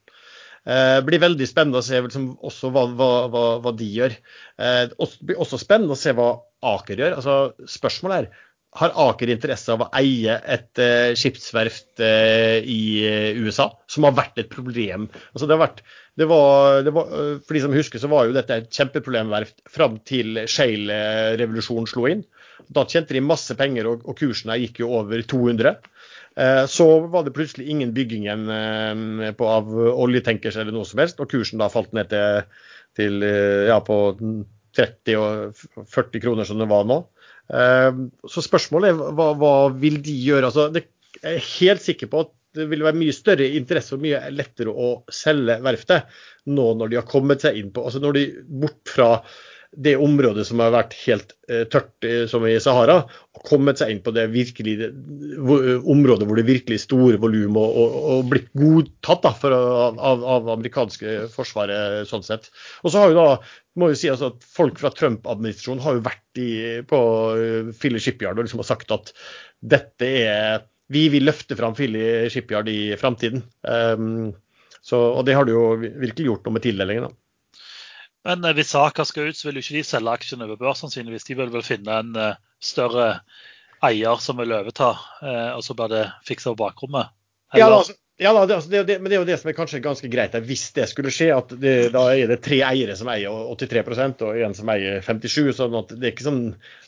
[0.60, 4.12] Det blir veldig spennende å se liksom, også hva, hva, hva, de gjør.
[4.60, 6.28] Det blir også spennende å se hva
[6.74, 7.16] Aker gjør.
[7.16, 8.42] Altså, spørsmålet er
[8.78, 14.14] har Aker interesse av å eie et uh, skipsverft uh, i uh, USA, som har
[14.18, 15.08] vært et problem.
[15.32, 15.82] Altså, det har vært,
[16.20, 17.10] det var, det var,
[17.46, 22.22] for de som husker, så var jo dette et kjempeproblemverft fram til shale-revolusjonen slo inn.
[22.70, 25.74] Da tjente de masse penger, og, og kursene gikk jo over 200.
[26.70, 28.44] Så var det plutselig ingen bygging igjen
[29.34, 32.60] av oljetenkers eller noe som helst, og kursen da falt ned til,
[32.96, 33.26] til
[33.66, 33.96] ja, på
[34.78, 37.00] 30 og 40 kroner som det var nå.
[37.50, 40.50] Ehm, så spørsmålet er hva, hva vil de gjøre?
[40.50, 40.86] Altså, det,
[41.18, 44.72] jeg er helt sikker på at det vil være mye større interesse og mye lettere
[44.74, 46.10] å selge verftet
[46.50, 48.24] nå når de har kommet seg inn på altså Når de
[48.62, 49.10] bort fra
[49.76, 52.96] det området som har vært helt eh, tørt, eh, som i Sahara,
[53.36, 54.88] og kommet seg inn på det virkelig det,
[55.38, 60.26] området hvor det er virkelig store volum, og, og, og, blitt godtatt da, for, av,
[60.34, 62.50] av amerikanske forsvaret sånn sett.
[62.82, 63.28] Og så har jo da
[63.78, 66.50] må jo si altså at Folk fra Trump-administrasjonen har jo vært i,
[66.90, 67.00] på
[67.78, 69.14] Fille Shipyard og liksom har sagt at
[69.62, 73.44] dette er Vi vil løfte fram Fille Shipyard i framtiden.
[73.62, 74.32] Um,
[74.96, 77.06] og det har du jo virkelig gjort noe med tildelingen.
[77.06, 77.29] da.
[78.28, 80.82] Men eh, hvis Saka skal ut, så vil jo ikke de selge aksjene over børs
[80.84, 81.26] sannsynligvis.
[81.28, 83.08] De vil vel finne en eh, større
[83.86, 84.90] eier som vil overta,
[85.24, 87.12] eh, og så blir det fiksa på bakrommet.
[87.54, 89.38] Ja, Eller- da, altså, ja da, det, altså, det, det, men det er jo det
[89.40, 91.30] som er kanskje ganske greit der, hvis det skulle skje.
[91.32, 95.78] at Da er det tre eiere som eier 83% og en som eier 57 sånn
[95.80, 96.42] at Det er ikke sånn,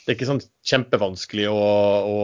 [0.05, 2.21] er ikke sånn kjempevanskelig å, å,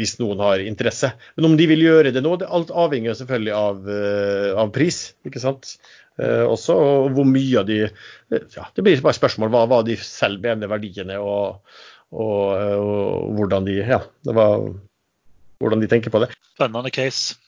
[0.00, 1.12] hvis noen har interesse.
[1.38, 5.00] Men om de vil gjøre det nå, alt avhenger selvfølgelig av, eh, av pris.
[5.28, 5.76] ikke sant?
[6.18, 9.94] Eh, også og hvor mye av de ja, Det blir bare spørsmål hva, hva de
[10.02, 11.60] selv mener verdiene og,
[12.10, 12.40] og,
[12.82, 14.72] og hvordan de ja, det var,
[15.62, 16.34] hvordan de tenker på det.
[16.56, 17.38] Spennende case.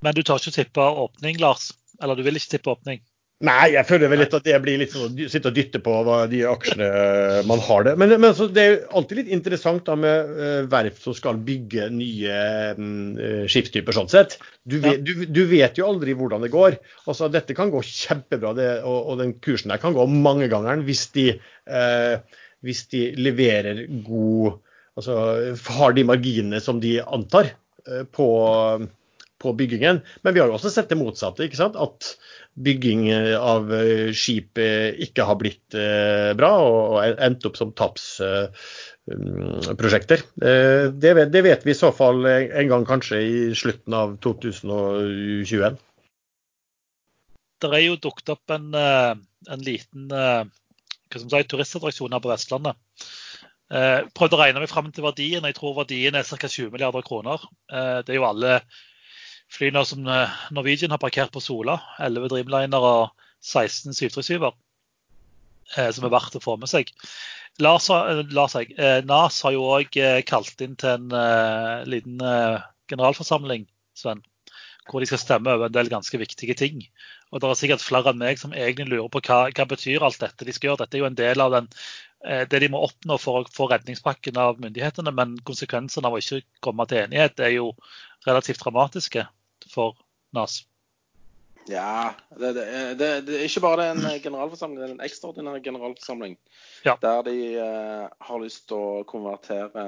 [0.00, 1.70] Men du tar ikke tippe åpning, Lars?
[2.00, 3.02] Eller du vil ikke tippe åpning?
[3.40, 5.94] Nei, jeg føler vel litt at det blir litt sånn å sitte og dytte på
[6.28, 7.94] de aksjene eh, man har det.
[7.96, 11.86] Men, men det er jo alltid litt interessant da med uh, verft som skal bygge
[11.94, 12.34] nye
[12.74, 14.36] eh, skipstyper sånn sett.
[14.68, 16.76] Du vet, du, du vet jo aldri hvordan det går.
[17.06, 21.06] Altså, Dette kan gå kjempebra, det, og, og den kursen der kan gå mangegangeren hvis
[21.16, 21.30] de,
[21.72, 22.20] uh,
[22.60, 24.60] hvis de leverer god
[24.98, 25.14] Altså
[25.78, 27.54] har de marginene som de antar
[27.88, 28.26] uh, på
[29.40, 30.02] på byggingen.
[30.22, 31.44] Men vi har jo også sett det motsatte.
[31.46, 31.76] ikke sant?
[31.80, 31.98] At
[32.60, 35.68] bygging eh, av eh, skip eh, ikke har blitt
[36.36, 40.20] bra og endt opp som tapsprosjekter.
[40.36, 45.76] Det, vet- det vet vi i så fall en gang kanskje i slutten av 2021.
[47.60, 50.08] Det er jo dukket opp en, en liten
[51.12, 52.74] si, turistattraksjon her på Vestlandet.
[53.70, 55.44] Prøvde å regne meg fram til verdien.
[55.46, 56.48] Jeg tror verdien er ca.
[56.48, 57.38] 20 milliarder kroner.
[57.68, 58.52] Det er jo alle
[59.50, 61.80] flyene som eh, Norwegian har parkert på Sola.
[61.98, 64.56] 11 Dreamliner og 16 737-er.
[65.76, 66.90] Eh, som er verdt å få med seg.
[67.62, 68.56] Lars, eh, Lars
[69.06, 72.18] NAS har jo òg kalt inn til en liten
[72.90, 74.22] generalforsamling, Sven.
[74.90, 76.80] Hvor de skal stemme over en del ganske viktige ting.
[77.30, 80.18] Og det er sikkert flere enn meg som egentlig lurer på hva, hva betyr alt
[80.18, 80.80] dette de skal gjøre.
[80.82, 81.68] Dette er jo en del av den,
[82.50, 85.12] det de må oppnå for å få redningspakken av myndighetene.
[85.14, 87.68] Men konsekvensene av å ikke komme til enighet er jo
[88.26, 89.28] relativt dramatiske
[89.70, 89.96] for
[90.36, 90.62] NAS.
[91.70, 92.64] Ja, det, det,
[92.98, 96.38] det, det er ikke bare en generalforsamling, det er en ekstraordinær generalforsamling.
[96.86, 96.96] Ja.
[97.02, 99.86] Der de eh, har lyst til å konvertere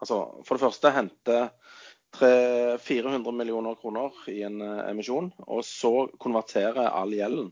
[0.00, 0.16] Altså
[0.48, 1.38] for det første hente
[2.16, 7.50] tre- 400 millioner kroner i en eh, emisjon, og så konvertere all gjelden.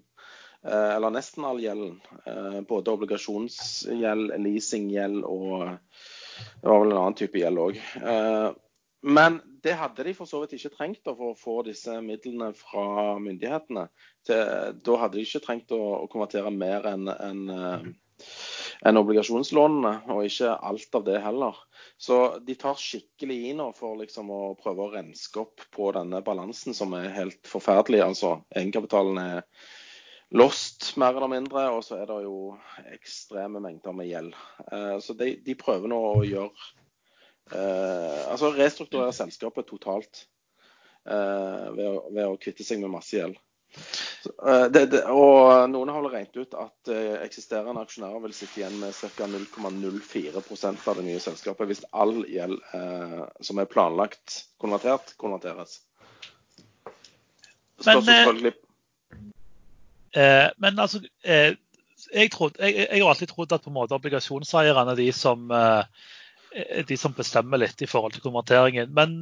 [0.64, 1.98] Eh, eller nesten all gjelden.
[2.24, 7.78] Eh, både obligasjonsgjeld, leasinggjeld og det var vel en annen type gjeld òg.
[9.02, 13.16] Men det hadde de for så vidt ikke trengt for å få disse midlene fra
[13.22, 13.88] myndighetene.
[14.26, 17.88] Til, da hadde de ikke trengt å, å konvertere mer enn en, eh,
[18.86, 21.58] enn obligasjonslånene, og ikke alt av det heller.
[21.98, 26.22] Så de tar skikkelig i nå for liksom å prøve å renske opp på denne
[26.26, 28.04] balansen som er helt forferdelig.
[28.06, 29.44] Altså egenkapitalen er
[30.38, 32.52] lost, mer eller mindre, og så er det jo
[32.92, 34.36] ekstreme mengder med gjeld.
[34.70, 36.74] Eh, Så de, de prøver nå å gjøre
[37.54, 40.24] altså restrukturere selskapet totalt
[41.08, 43.38] eh, ved, å, ved å kvitte seg med masse gjeld.
[44.48, 49.28] Eh, og noen har regnet ut at eh, eksisterende aksjonærer vil sitte igjen med ca.
[49.28, 55.80] 0,04% av det nye selskapet hvis all gjeld eh, som er planlagt konvertert, konverteres.
[57.84, 58.56] Men, eh, selvfølgelig
[60.16, 61.54] Eh, men altså eh,
[62.14, 65.50] jeg, trodde, jeg, jeg har alltid trodd at på en måte obligasjonseierne er de som,
[65.52, 65.84] eh,
[66.88, 68.90] de som bestemmer litt i forhold til konverteringen.
[68.94, 69.14] Men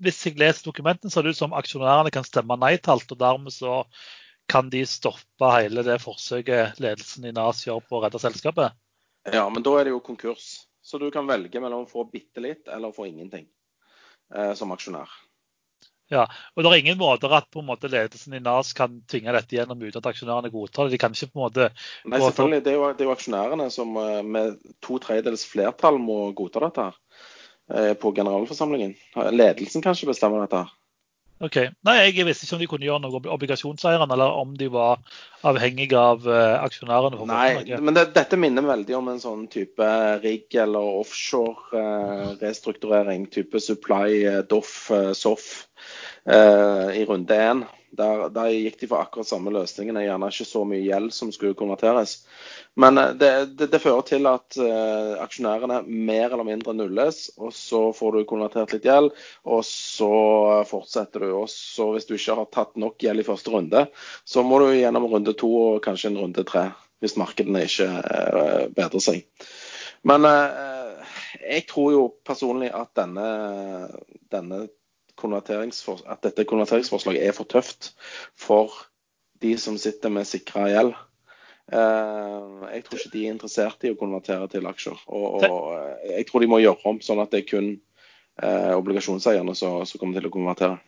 [0.00, 3.12] hvis jeg leser dokumentene, så er det ut som aksjonærene kan stemme nei til alt.
[3.12, 3.82] Og dermed så
[4.50, 8.76] kan de stoppe hele det forsøket ledelsen i NAS gjør på å redde selskapet.
[9.28, 10.64] Ja, men da er det jo konkurs.
[10.82, 13.44] Så du kan velge mellom å få bitte litt eller å få ingenting
[14.34, 15.12] eh, som aksjonær.
[16.10, 16.24] Ja,
[16.56, 19.54] og det er ingen måter at på en måte ledelsen i NAS kan tvinge dette
[19.54, 20.96] gjennom uten at aksjonærene godtar det.
[20.96, 22.64] De kan ikke på en måte Nei, selvfølgelig.
[22.66, 26.64] Det er jo, det er jo aksjonærene som eh, med to tredjedels flertall må godta
[26.66, 26.98] dette her
[27.70, 28.96] eh, på generalforsamlingen.
[29.30, 30.64] Ledelsen kan ikke bestemme dette.
[30.64, 30.79] her.
[31.40, 31.56] Ok.
[31.88, 35.00] Nei, Jeg visste ikke om de kunne gjøre noe med obligasjonseierne, eller om de var
[35.48, 37.24] avhengige av eh, aksjonærene.
[37.30, 39.88] Nei, men det, dette minner veldig om en sånn type
[40.20, 43.24] rigg eller offshore eh, restrukturering.
[43.32, 45.50] Type Supply, eh, Doff, Soff
[46.30, 47.62] i runde én.
[47.98, 49.98] Der, der gikk de for akkurat samme løsningen.
[49.98, 52.20] Gjerne ikke så mye gjeld som skulle konverteres.
[52.78, 57.50] Men eh, det, det, det fører til at uh, aksjonærene mer eller mindre nulles, og
[57.56, 59.10] så får du konvertert litt gjeld,
[59.42, 60.12] og så
[60.70, 61.32] fortsetter du.
[61.42, 63.86] Og så hvis du ikke har tatt nok gjeld i første runde,
[64.24, 66.68] så må du gjennom runde to og kanskje en runde tre.
[67.00, 69.24] Hvis markedene ikke uh, bedrer seg.
[70.06, 71.00] Men uh,
[71.40, 73.30] jeg tror jo personlig at denne,
[74.32, 74.66] denne
[75.24, 77.92] at dette konverteringsforslaget er for tøft
[78.38, 78.74] for
[79.40, 80.92] de som sitter med sikra gjeld.
[81.70, 84.98] Eh, jeg tror ikke de er interessert i å konvertere til aksjer.
[85.08, 87.72] Og, og jeg tror de må gjøre om sånn at det er kun
[88.42, 90.80] eh, obligasjonseierne som, som kommer til å konvertere.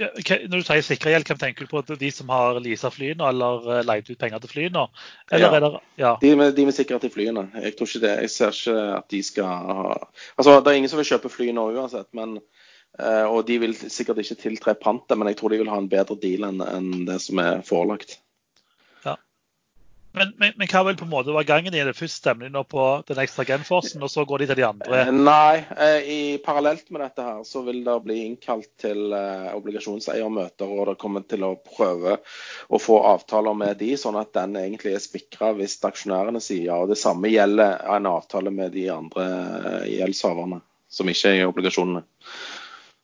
[0.00, 1.82] Ja, Når du sier sikra gjeld, hvem tenker du på?
[1.84, 4.86] De som har leasa flyene eller eh, leid ut penger til flyene?
[5.30, 5.60] Eller Ja.
[5.60, 6.12] det Ja.
[6.22, 7.50] De med, de med sikkerhet i flyene.
[7.60, 8.14] Jeg tror ikke det.
[8.22, 10.08] Jeg ser ikke at de skal ha
[10.38, 12.38] Altså, det er ingen som vil kjøpe fly nå uansett, men
[13.00, 16.12] Og de vil sikkert ikke tiltre pantet, men jeg tror de vil ha en bedre
[16.20, 18.18] deal enn det som er forelagt.
[20.12, 21.94] Men, men, men hva vil på en måte være gangen i det?
[21.96, 24.98] Først stemmer de nå på den ekstra genforcen, og så går de til de andre?
[25.06, 29.48] Eh, Nei, eh, i parallelt med dette her så vil det bli innkalt til eh,
[29.56, 32.18] obligasjonseiermøter, og det kommer til å prøve
[32.68, 36.80] å få avtaler med de, sånn at den egentlig er spikra hvis aksjonærene sier ja.
[36.82, 40.60] Og det samme gjelder en avtale med de andre eh, gjeldshaverne
[40.92, 42.04] som ikke er i obligasjonene.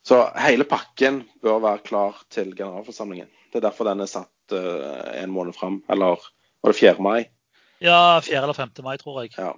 [0.05, 3.29] Så hele pakken bør være klar til generalforsamlingen.
[3.51, 5.81] Det er derfor den er satt uh, en måned fram.
[5.91, 6.21] Eller
[6.61, 6.95] var det 4.
[7.03, 7.25] mai?
[7.83, 8.43] Ja, 4.
[8.43, 8.71] eller 5.
[8.83, 9.35] mai, tror jeg.
[9.37, 9.53] Ja.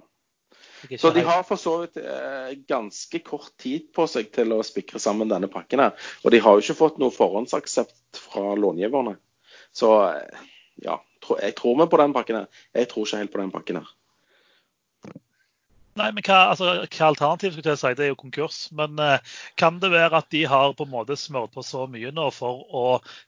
[0.98, 4.98] Så de har for så vidt eh, ganske kort tid på seg til å spikre
[5.02, 5.78] sammen denne pakken.
[5.78, 6.08] her.
[6.24, 9.14] Og de har jo ikke fått noe forhåndsaksept fra långiverne.
[9.74, 10.42] Så eh,
[10.82, 10.98] ja,
[11.38, 12.64] jeg tror vi på den pakken her.
[12.74, 13.92] Jeg tror ikke helt på den pakken her.
[16.00, 17.90] Nei, men hva, altså, hva alternativ skulle jeg si?
[17.98, 18.58] Det er jo konkurs.
[18.78, 22.12] Men eh, kan det være at de har på en måte smørt på så mye
[22.16, 22.84] nå for å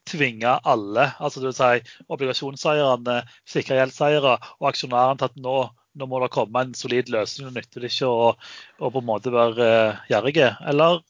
[0.09, 3.19] tvinge alle, altså det vil si obligasjonseierne,
[3.53, 5.57] sikre gjeldseiere og aksjonærene til at nå,
[6.01, 7.51] nå må det komme en solid løsning.
[7.51, 10.49] Det nytter det ikke å, å på en måte være eh, gjerrige.
[10.65, 11.03] Eller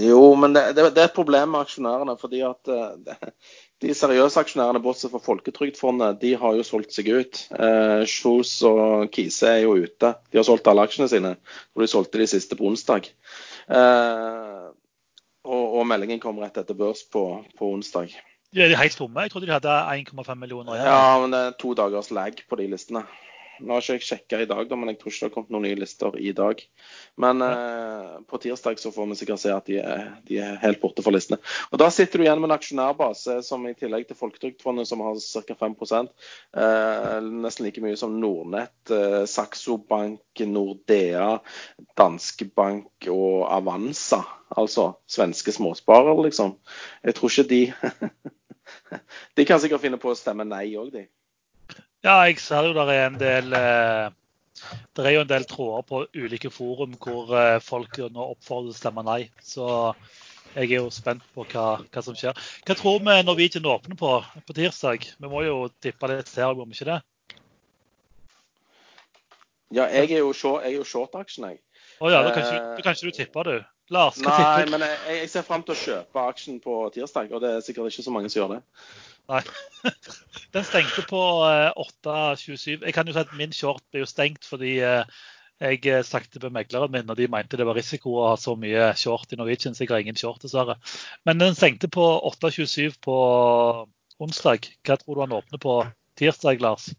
[0.00, 2.16] Jo, men det, det, det er et problem med aksjonærene.
[2.16, 3.34] fordi at eh, det-
[3.82, 7.40] de seriøse aksjonærene, bortsett fra Folketrygdfondet, de har jo solgt seg ut.
[7.52, 10.12] Eh, Kjos og Kise er jo ute.
[10.30, 11.34] De har solgt alle aksjene sine.
[11.74, 13.10] Og de solgte de siste på onsdag.
[13.68, 14.68] Eh,
[15.42, 17.24] og, og meldingen kom rett etter børs på,
[17.58, 18.14] på onsdag.
[18.54, 19.26] de er helt tomme?
[19.26, 20.86] Jeg trodde de hadde 1,5 millioner igjen.
[20.86, 23.02] Ja, men det er to dagers lag på de listene.
[23.62, 25.54] Nå har ikke jeg sjekka i dag, da, men jeg tror ikke det har kommet
[25.54, 26.62] noen nye lister i dag.
[27.22, 30.80] Men eh, på tirsdag så får vi sikkert se at de er, de er helt
[30.82, 31.38] borte for listene.
[31.70, 35.20] Og Da sitter du igjen med en aksjonærbase som i tillegg til Folketrygdfondet, som har
[35.22, 35.56] ca.
[35.62, 41.38] 5 eh, nesten like mye som Nordnett, eh, Saxo Bank, Nordea,
[41.98, 44.24] Danske Bank og Avanza.
[44.52, 46.58] Altså svenske småsparere, liksom.
[47.04, 47.62] Jeg tror ikke de
[49.36, 51.06] De kan sikkert finne på å stemme nei òg, de.
[52.02, 54.10] Ja, jeg ser jo der er en del eh,
[54.96, 58.74] Det er jo en del tråder på ulike forum hvor eh, folk nå oppfordrer til
[58.74, 59.20] å stemme nei.
[59.42, 59.68] Så
[60.52, 62.36] jeg er jo spent på hva, hva som skjer.
[62.66, 65.06] Hva tror vi Norwegian åpner på på tirsdag?
[65.18, 66.98] Vi må jo tippe litt her, om ikke det?
[69.72, 71.62] Ja, jeg er jo jeg er jo short-aksjen, jeg.
[72.02, 73.54] Å ja, da kan ikke, da kan ikke du tippe, du.
[73.92, 74.74] Lars, hva Nei, tipper du?
[74.74, 77.92] men jeg, jeg ser fram til å kjøpe aksjen på tirsdag, og det er sikkert
[77.92, 78.60] ikke så mange som gjør det.
[79.30, 79.42] Nei.
[80.54, 82.82] Den stengte på eh, 8.27.
[82.82, 85.22] Jeg kan jo si at min short ble jo stengt fordi eh,
[85.62, 88.56] jeg eh, snakket med megleren min, og de mente det var risiko å ha så
[88.58, 90.78] mye short i Norwegian, så jeg har ingen short, dessverre.
[91.28, 93.16] Men den stengte på 8.27 på
[94.22, 94.68] onsdag.
[94.86, 95.78] Hva tror du han åpner på
[96.18, 96.90] tirsdag, Lars?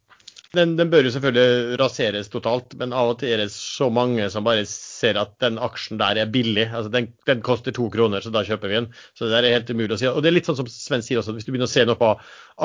[0.54, 4.28] Den, den bør jo selvfølgelig raseres totalt, men av og til er det så mange
[4.30, 6.68] som bare ser at den aksjen der er billig.
[6.68, 8.88] altså Den, den koster to kroner, så da kjøper vi den.
[9.18, 10.08] Så det der er helt umulig å si.
[10.12, 11.98] Og det er litt sånn som Sven sier også, hvis du begynner å se noe
[11.98, 12.12] på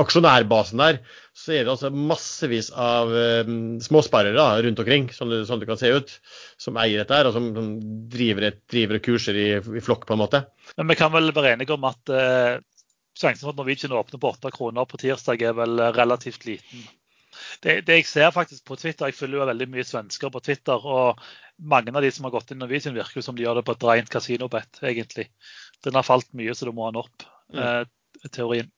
[0.02, 1.00] aksjonærbasen der,
[1.32, 3.14] så er det altså massevis av
[3.48, 6.12] um, småsparere rundt omkring, sånn det, sånn det kan se ut,
[6.60, 7.72] som eier dette her, og som, som
[8.12, 10.44] driver, et, driver kurser i, i flokk, på en måte.
[10.76, 12.60] Men vi kan vel være enige om at uh,
[13.16, 16.84] sjansen for at Norwegian åpner på åtte kroner på tirsdag er vel relativt liten.
[17.64, 20.84] Det, det jeg ser faktisk på Twitter, jeg følger jo veldig mye svensker på Twitter,
[20.84, 21.20] og
[21.58, 23.74] mange av de som har gått inn i Norwegian, virker som de gjør det på
[23.74, 25.28] et rent kasinobett, egentlig.
[25.86, 27.82] Den har falt mye, så da må han opp, eh,
[28.34, 28.70] teorien.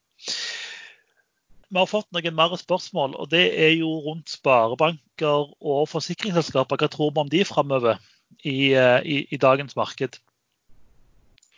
[1.71, 6.81] Vi har fått noen mer spørsmål, og det er jo rundt sparebanker og forsikringsselskaper.
[6.81, 8.01] Hva tror vi om de framover
[8.43, 10.19] i, eh, i, i dagens marked?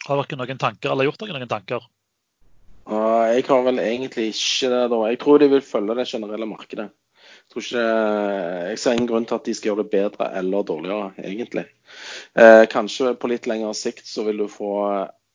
[0.06, 1.88] Har dere noen tanker, eller gjort dere noen tanker?
[2.84, 5.00] Jeg har vel egentlig ikke det, da.
[5.10, 6.90] Jeg tror de vil følge det generelle markedet.
[7.52, 7.88] Tror ikke,
[8.70, 11.66] jeg ser ingen grunn til at de skal gjøre det bedre eller dårligere, egentlig.
[12.40, 14.72] Eh, kanskje på litt lengre sikt så vil du få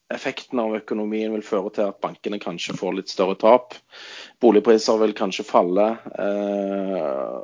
[0.09, 3.75] Effekten av økonomien vil føre til at bankene kanskje får litt større tap.
[4.41, 5.85] Boligpriser vil kanskje falle,
[6.25, 7.35] eh,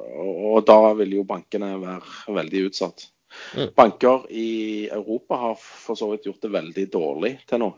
[0.48, 3.10] og da vil jo bankene være veldig utsatt.
[3.52, 3.68] Mm.
[3.76, 7.70] Banker i Europa har for så vidt gjort det veldig dårlig til nå.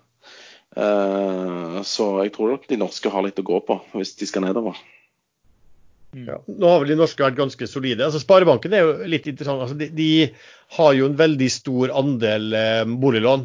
[0.76, 4.46] Eh, så jeg tror nok de norske har litt å gå på hvis de skal
[4.46, 4.78] nedover.
[6.24, 6.38] Ja.
[6.48, 8.06] Nå har vel de norske vært ganske solide.
[8.06, 9.64] Altså Sparebanken er jo litt interessant.
[9.66, 10.10] Altså de, de
[10.78, 13.44] har jo en veldig stor andel eh, boliglån.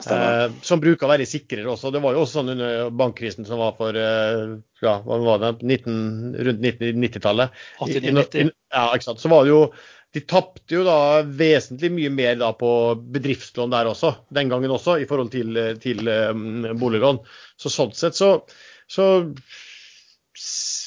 [0.00, 1.92] Eh, som bruker å være sikrere også.
[1.92, 5.54] Det var jo også sånn under bankkrisen som var for eh, ja, hva var det,
[5.60, 7.56] 19, rundt 90-tallet.
[7.84, 8.52] 89-90.
[8.72, 9.22] Ja, ikke sant.
[9.22, 9.64] Så var det jo
[10.10, 12.70] De tapte jo da vesentlig mye mer da på
[13.14, 17.20] bedriftslån der også, den gangen også, i forhold til, til um, boliglån.
[17.54, 18.32] Så sånn sett så,
[18.90, 19.06] så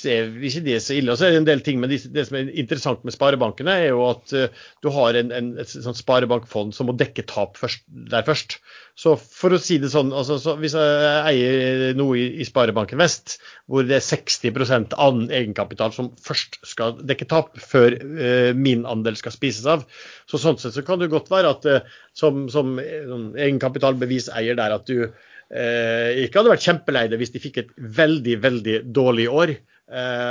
[0.04, 1.14] ser ikke det så ille.
[1.14, 3.92] Og så er det en del ting, men det, som er interessant med sparebankene, er
[3.94, 7.86] jo at uh, du har en, en, et sånt sparebankfond som må dekke tap først,
[8.12, 8.60] der først.
[9.00, 13.00] Så for å si det sånn, altså, så hvis jeg eier noe i, i Sparebanken
[13.02, 18.86] Vest, hvor det er 60% annen egenkapital som først skal dekke tap, før eh, min
[18.90, 19.88] andel skal spises av,
[20.30, 24.78] så sånn sett så kan det godt være at eh, som, som sånn egenkapitalbeviseier der
[24.78, 29.28] at du eh, ikke hadde vært kjempelei deg hvis de fikk et veldig, veldig dårlig
[29.32, 29.73] år eh,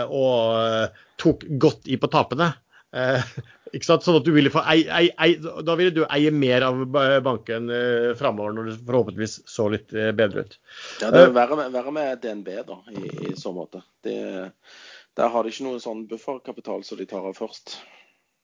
[0.09, 2.53] og eh, tok godt i på tapene.
[2.93, 3.33] Eh,
[3.77, 4.05] ikke sant?
[4.05, 6.83] Sånn at du ville få ei, ei, ei, Da ville du eie mer av
[7.25, 10.59] banken eh, framover, når det forhåpentligvis så litt eh, bedre ut.
[11.01, 13.85] Ja, det er verre med, verre med DNB, da, i, i så måte.
[14.05, 14.19] Det,
[15.19, 17.79] der har de ikke noe sånn bufferkapital som de tar av først.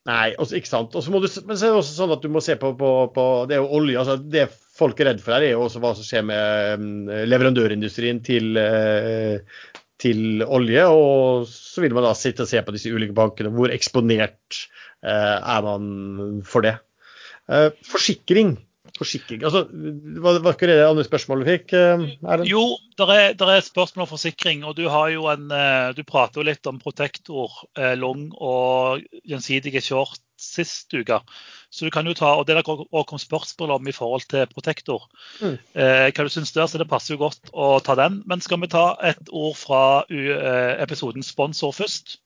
[0.08, 0.94] Nei, også, ikke sant.
[0.96, 2.92] Også må du, men så er det også sånn at du må se på, på,
[3.12, 3.98] på Det er jo olje.
[4.00, 4.46] altså Det
[4.78, 8.56] folk er redd for her, er jo også hva som skjer med mm, leverandørindustrien til,
[8.62, 9.58] eh,
[10.02, 10.84] til olje.
[10.90, 13.52] Og så vil man da sitte og se på disse ulike bankene.
[13.54, 14.62] Hvor eksponert
[15.02, 16.78] eh, er man for det?
[17.48, 18.56] Eh, forsikring.
[18.98, 19.42] Forsikring.
[19.46, 19.66] Altså,
[20.22, 21.74] var, var ikke det andre spørsmålet du fikk?
[21.76, 22.46] eh?
[22.48, 22.62] Jo,
[22.98, 24.64] det er, er et spørsmål om forsikring.
[24.66, 29.04] og Du har jo en, eh, du prater jo litt om protektor, eh, long og
[29.28, 31.18] gjensidige short sist uke.
[31.70, 34.46] Så du kan jo ta, og Det der også kom spørsmål om i forhold til
[34.46, 35.08] protektor.
[35.40, 35.58] Mm.
[35.74, 38.22] Eh, hva du syns der, så Det passer jo godt å ta den.
[38.26, 42.18] Men skal vi ta et ord fra eh, episodens sponsor først?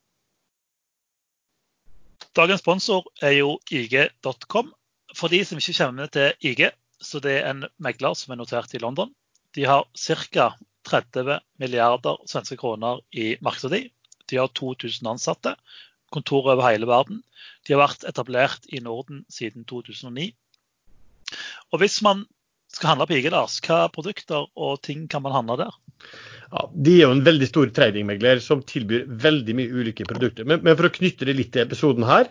[2.36, 4.72] Dagens sponsor er jo IG.com.
[5.14, 6.70] For de som ikke kjenner til IG,
[7.02, 9.10] så det er en megler som er notert i London.
[9.54, 10.52] De har ca.
[10.82, 13.90] 30 milliarder svenske kroner i markedsverdi.
[14.30, 15.54] De har 2000 ansatte,
[16.14, 17.22] kontorer over hele verden.
[17.66, 20.30] De har vært etablert i Norden siden 2009.
[21.72, 22.26] Og hvis man
[22.72, 25.74] skal handle på IG, Lars, hva produkter og ting kan man handle der?
[26.52, 30.48] Ja, de er jo en veldig stor tradingmegler som tilbyr veldig mye ulike produkter.
[30.48, 32.30] Men, men for å knytte det litt til episoden her,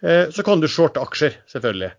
[0.00, 1.90] så kan du shorte aksjer, selvfølgelig.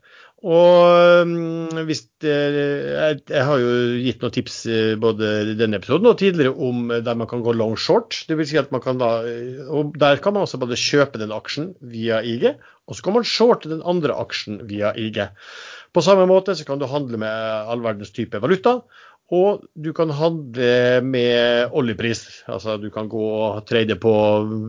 [0.42, 5.78] Og mm, hvis det, jeg, jeg har jo gitt noen tips eh, både i denne
[5.78, 8.24] episoden og tidligere om eh, der man kan gå long short.
[8.26, 11.22] Det vil si at man kan da, eh, og Der kan man også både kjøpe
[11.22, 12.56] den aksjen via IG,
[12.90, 15.22] og så kan man shorte den andre aksjen via IG.
[15.94, 17.30] På samme måte så kan du handle med
[17.70, 18.80] all verdens type valuta.
[19.32, 22.44] Og du kan handle med oljepris.
[22.52, 24.12] Altså du kan gå og trade på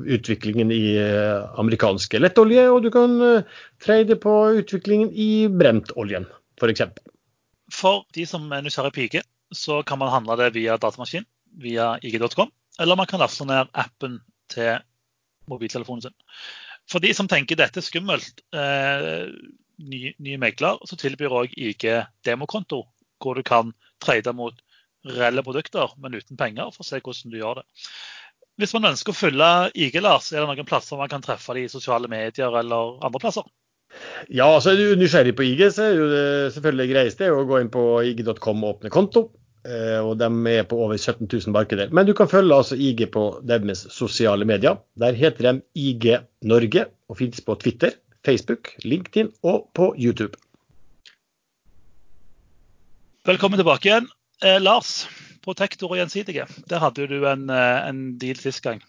[0.07, 3.49] utviklingen i eh, amerikanske lettolje, og du kan eh,
[3.83, 6.29] trade på utviklingen i brentoljen,
[6.61, 6.85] f.eks.
[7.73, 11.27] For de som er nysgjerrig pike, så kan man handle det via datamaskin,
[11.59, 14.21] via ig.com, eller man kan laste ned appen
[14.53, 14.79] til
[15.51, 16.17] mobiltelefonen sin.
[16.91, 19.27] For de som tenker dette er skummelt, eh,
[19.83, 21.89] ny, ny megler, så tilbyr òg IG
[22.23, 22.85] demokonto,
[23.23, 24.59] hvor du kan trade mot
[25.07, 27.67] reelle produkter, men uten penger, for å se hvordan du gjør det.
[28.61, 31.65] Hvis man ønsker å følge IG, Lars, er det noen plasser man kan treffe de
[31.67, 33.47] i sosiale medier eller andre plasser?
[34.33, 37.73] Ja, altså er du nysgjerrig på IG, så er det selvfølgelig greieste å gå inn
[37.73, 39.25] på ig.com og åpne konto.
[39.63, 41.93] Eh, og de er på over 17 000 markeder.
[41.95, 44.81] Men du kan følge altså IG på deres sosiale medier.
[44.99, 46.17] Der heter de IG
[46.49, 47.95] Norge og finnes på Twitter,
[48.27, 50.35] Facebook, LinkedIn og på YouTube.
[53.27, 54.09] Velkommen tilbake igjen.
[54.43, 55.05] Eh, Lars,
[55.45, 56.49] Protektor og Gjensidige.
[56.71, 58.81] Der hadde du en, eh, en deal sist gang.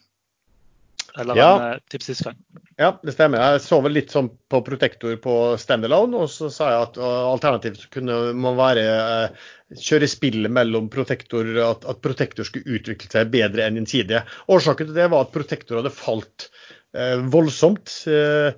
[1.15, 1.49] Eller Ja.
[1.55, 2.37] en eh, tips sist gang.
[2.79, 3.37] Ja, det stemmer.
[3.37, 7.29] Jeg så vel litt sånn på Protektor på standalone, og så sa jeg at uh,
[7.29, 9.29] alternativt kunne man være
[9.77, 14.23] kjøre spillet mellom Protektor, at, at Protektor skulle utvikle seg bedre enn Gjensidige.
[14.49, 16.49] Årsaken til det var at Protektor hadde falt
[16.97, 18.57] eh, voldsomt et-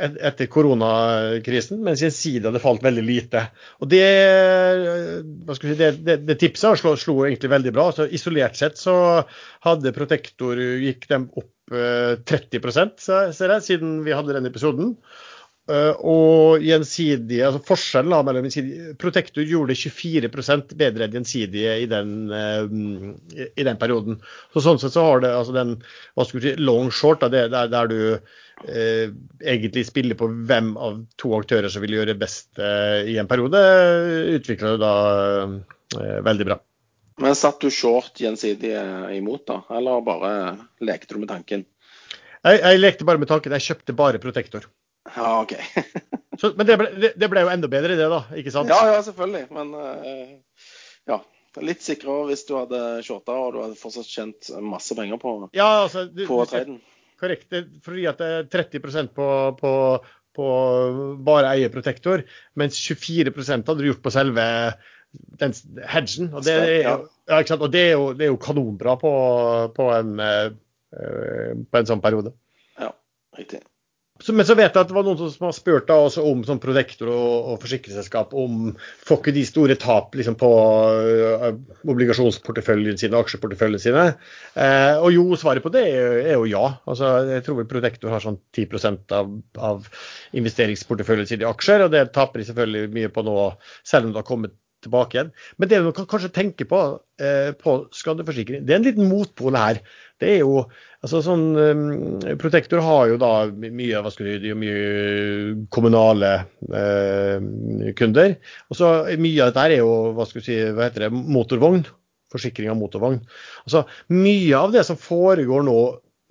[0.00, 3.44] etter koronakrisen, mens Gjensidige hadde falt veldig lite.
[3.80, 4.04] Og Det,
[5.58, 7.90] si, det, det, det tipset slo, slo egentlig veldig bra.
[7.94, 8.96] Så Isolert sett så
[9.66, 12.64] hadde Protektor gikk dem opp eh, 30
[12.98, 14.96] ser jeg, siden vi hadde den episoden.
[15.64, 21.86] Uh, og gjensidige, altså forskjellen da, mellom gjensidige, Protektor gjorde 24% bedre enn gjensidige i
[21.88, 22.66] den, uh,
[23.48, 24.18] i den perioden.
[24.52, 25.78] Så Sånn sett så har det altså den
[26.12, 27.96] hva skal si, long short, da, det, der, der du
[28.68, 29.10] eh,
[29.42, 33.60] egentlig spille på hvem av to aktører som vil gjøre best eh, i en periode,
[34.38, 34.94] utvikla du da
[35.44, 36.60] eh, veldig bra.
[37.22, 38.72] Men satt du short gjensidig
[39.14, 39.60] imot, da?
[39.76, 40.30] Eller bare
[40.82, 41.62] lekte du med tanken?
[42.44, 44.66] Jeg, jeg lekte bare med tanken, jeg kjøpte bare Protektor.
[45.14, 45.54] Ja, OK.
[46.40, 48.24] Så, men det ble, det, det ble jo enda bedre, det, da.
[48.38, 48.72] Ikke sant?
[48.72, 49.46] Ja, ja, selvfølgelig.
[49.54, 50.34] Men eh,
[51.10, 51.20] ja.
[51.62, 55.84] Litt sikrere hvis du hadde shorta og du hadde fortsatt tjent masse penger på, Ja,
[55.84, 56.80] altså, du, på traden.
[57.20, 57.54] Korrekt.
[57.84, 59.28] Fordi at det er 30% på,
[59.60, 59.72] på,
[60.34, 60.48] på
[61.26, 62.24] bare eie protektor,
[62.58, 64.46] mens 24 hadde du gjort på selve
[65.40, 65.54] den
[65.88, 66.32] hedgen.
[66.34, 66.96] Og det, er, ja?
[67.58, 69.12] Og det, er, jo, det er jo kanonbra på,
[69.76, 70.48] på, en, eh,
[70.98, 72.34] eh, på en sånn periode.
[72.80, 72.90] Ja,
[73.38, 73.62] riktig.
[74.22, 76.60] Men så vet jeg at det var noen som har spurt da også om som
[76.62, 81.48] Protector og, og forsikringsselskap om får ikke de store tap liksom på uh,
[81.90, 84.04] obligasjonsporteføljen sine, aksjeporteføljen sine.
[84.54, 86.62] Uh, og jo, svaret på det er, er jo ja.
[86.86, 89.90] Altså, jeg tror vel Protector har sånn 10 av, av
[90.38, 93.38] investeringsporteføljen sin i aksjer, og det taper de selvfølgelig mye på nå,
[93.82, 94.54] selv om det har kommet
[94.84, 95.32] tilbake igjen.
[95.58, 96.80] Men det man kan kanskje tenke på
[97.20, 99.80] eh, på skadeforsikring, det er en liten motpol her.
[100.22, 100.62] Det er jo
[101.04, 101.82] altså sånn um,
[102.40, 106.32] Protektor har jo da mye hva skal du, mye kommunale
[106.70, 108.38] eh, kunder.
[108.70, 111.84] Og så mye av dette er jo hva skal du si, hva heter det, motorvogn.
[112.34, 113.20] Forsikring av motorvogn.
[113.62, 115.78] Altså Mye av det som foregår nå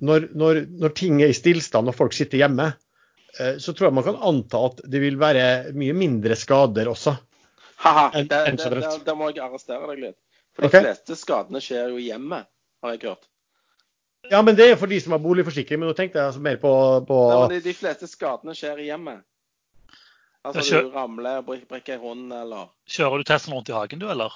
[0.04, 2.72] når, når, når ting er i stillstand og folk sitter hjemme,
[3.38, 7.16] eh, så tror jeg man kan anta at det vil være mye mindre skader også.
[7.84, 10.18] Ha-ha, der, må jeg arrestere deg litt.
[10.56, 10.84] For de okay.
[10.86, 12.44] fleste skadene skjer jo hjemme,
[12.84, 13.28] har jeg hørt.
[14.32, 15.82] Ja, men det er for de som har boligforsikring.
[15.82, 16.72] Men nå tenkte jeg altså mer på,
[17.10, 19.26] på Nei, men de, de fleste skadene skjer i hjemmet.
[20.44, 23.76] Altså Jeg kjø- du ramler, brik- brekker i hånden eller Kjører du testen rundt i
[23.76, 24.32] hagen, du, eller?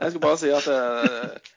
[0.00, 1.50] Jeg skal bare si at eh,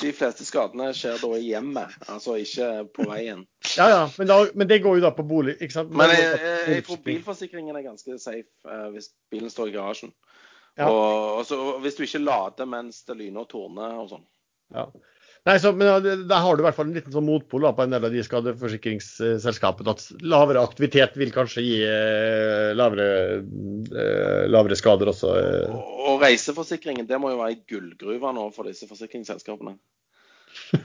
[0.00, 3.42] de fleste skadene skjer da i hjemmet, altså ikke på veien.
[3.76, 5.92] Ja, ja, men, da, men det går jo da på bolig, ikke sant?
[5.92, 9.74] Men men jeg, jeg, jeg tror bilforsikringen er ganske safe uh, hvis bilen står i
[9.76, 10.14] garasjen.
[10.78, 10.88] Ja.
[10.88, 14.24] Og, og så, hvis du ikke lader mens det lyner og torner og sånn.
[14.74, 14.88] Ja.
[15.44, 17.74] Nei, så, men da Der har du i hvert fall en liten sånn motpol da,
[17.76, 19.92] på en del av de skadeforsikringsselskapene.
[19.92, 23.08] At lavere aktivitet vil kanskje gi eh, lavere,
[23.92, 25.34] eh, lavere skader også.
[25.40, 25.66] Eh.
[25.68, 29.76] Og, og reiseforsikringen, det må jo være i gullgruva nå for disse forsikringsselskapene.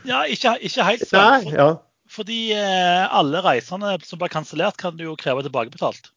[0.10, 1.07] Ja, ikke, ikke helt.
[1.07, 1.47] Sånn.
[1.47, 1.70] For, ja.
[2.12, 6.12] fordi eh, alle reisene som blir kansellert, kan du jo kreve tilbakebetalt.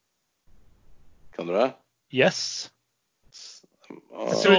[1.36, 1.70] Kan du det?
[2.10, 2.72] Yes.
[3.22, 4.50] Så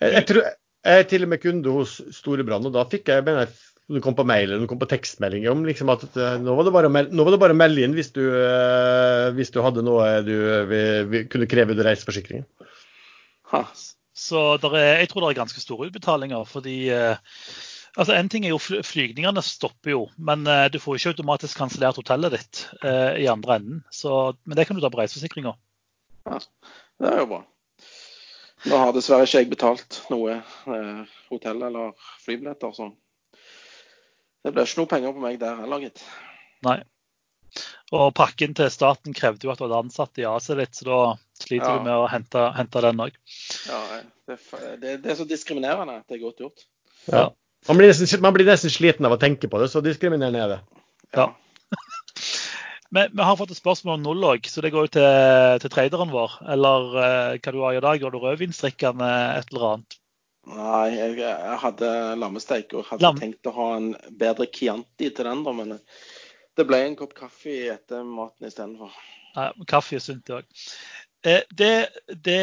[0.00, 0.46] Jeg, jeg, tror,
[0.86, 4.02] jeg er til og med kunde hos Storebrand, og da fikk jeg mener, jeg, det
[4.04, 6.74] kom på mail eller det kom på tekstmelding om liksom at eh, nå var det
[6.76, 9.58] bare å melde, nå var det bare å melde inn hvis du, eh, hvis du
[9.64, 10.34] hadde noe du
[10.70, 12.46] vi, vi kunne kreve under reiseforsikringen.
[14.20, 16.44] Så der er, jeg tror det er ganske store utbetalinger.
[16.44, 17.16] fordi eh,
[17.96, 21.58] altså En ting er jo flygningene stopper jo, men eh, du får jo ikke automatisk
[21.58, 23.84] kansellert hotellet ditt eh, i andre enden.
[23.90, 25.56] Så, men det kan du ta på reiseforsikringa.
[27.00, 27.42] det er jo bra.
[28.68, 31.94] Nå har dessverre ikke jeg betalt noe eh, hotell eller
[32.24, 32.90] flybilletter, så
[34.44, 36.02] det blir ikke noe penger på meg der heller, gitt.
[36.66, 36.78] Nei.
[37.96, 40.98] Og pakken til staten krevde jo at du hadde ansatt i AC litt, så da
[41.40, 41.78] sliter Ja.
[41.78, 43.16] du med å hente, hente den òg.
[43.66, 43.80] Ja,
[44.28, 44.38] det,
[44.82, 46.66] det, det er så diskriminerende at det er godt gjort.
[47.10, 47.30] Ja.
[47.68, 50.54] Man, blir nesten, man blir nesten sliten av å tenke på det, så diskriminerende er
[50.54, 50.60] det.
[51.16, 51.26] Ja.
[52.90, 55.08] Vi, vi har fått et spørsmål om null òg, så det går jo til,
[55.62, 56.38] til traderen vår.
[56.56, 58.02] Eller eh, hva du har i dag?
[58.06, 59.98] Har du rødvinsdrikkende et eller annet?
[60.50, 65.28] Nei, jeg, jeg hadde lammesteik og hadde Lam- tenkt å ha en bedre Chianti til
[65.28, 65.76] den, da, men
[66.58, 68.96] det ble en kopp kaffe etter maten istedenfor.
[69.36, 70.64] Nei, kaffe er sunt, det òg.
[71.28, 71.72] Eh, det,
[72.24, 72.38] det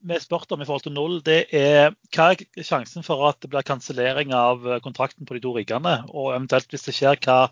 [0.00, 3.50] vi spurte om i forhold til null, det er hva er sjansen for at det
[3.52, 5.98] blir kansellering av eh, kontrakten på de to riggene?
[6.08, 7.42] Og eventuelt hvis det skjer, hva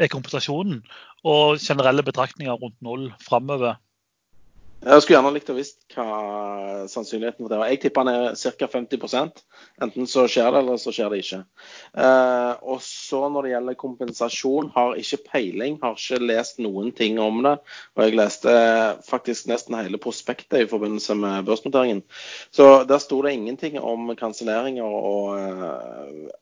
[0.00, 0.82] er kompensasjonen?
[1.24, 3.78] Og generelle betraktninger rundt null framover.
[4.80, 7.68] Jeg skulle gjerne likt å visst hva sannsynligheten for det var.
[7.68, 8.68] Jeg tipper den er ca.
[8.72, 9.42] 50%
[9.84, 11.40] Enten så skjer det, eller så skjer det ikke.
[12.00, 17.20] Eh, og så når det gjelder kompensasjon, har ikke peiling, har ikke lest noen ting
[17.20, 17.54] om det.
[17.96, 18.54] Og jeg leste
[19.08, 22.02] faktisk nesten hele prospektet i forbindelse med børsnoteringen.
[22.56, 25.66] Så der sto det ingenting om kanselleringer og eh,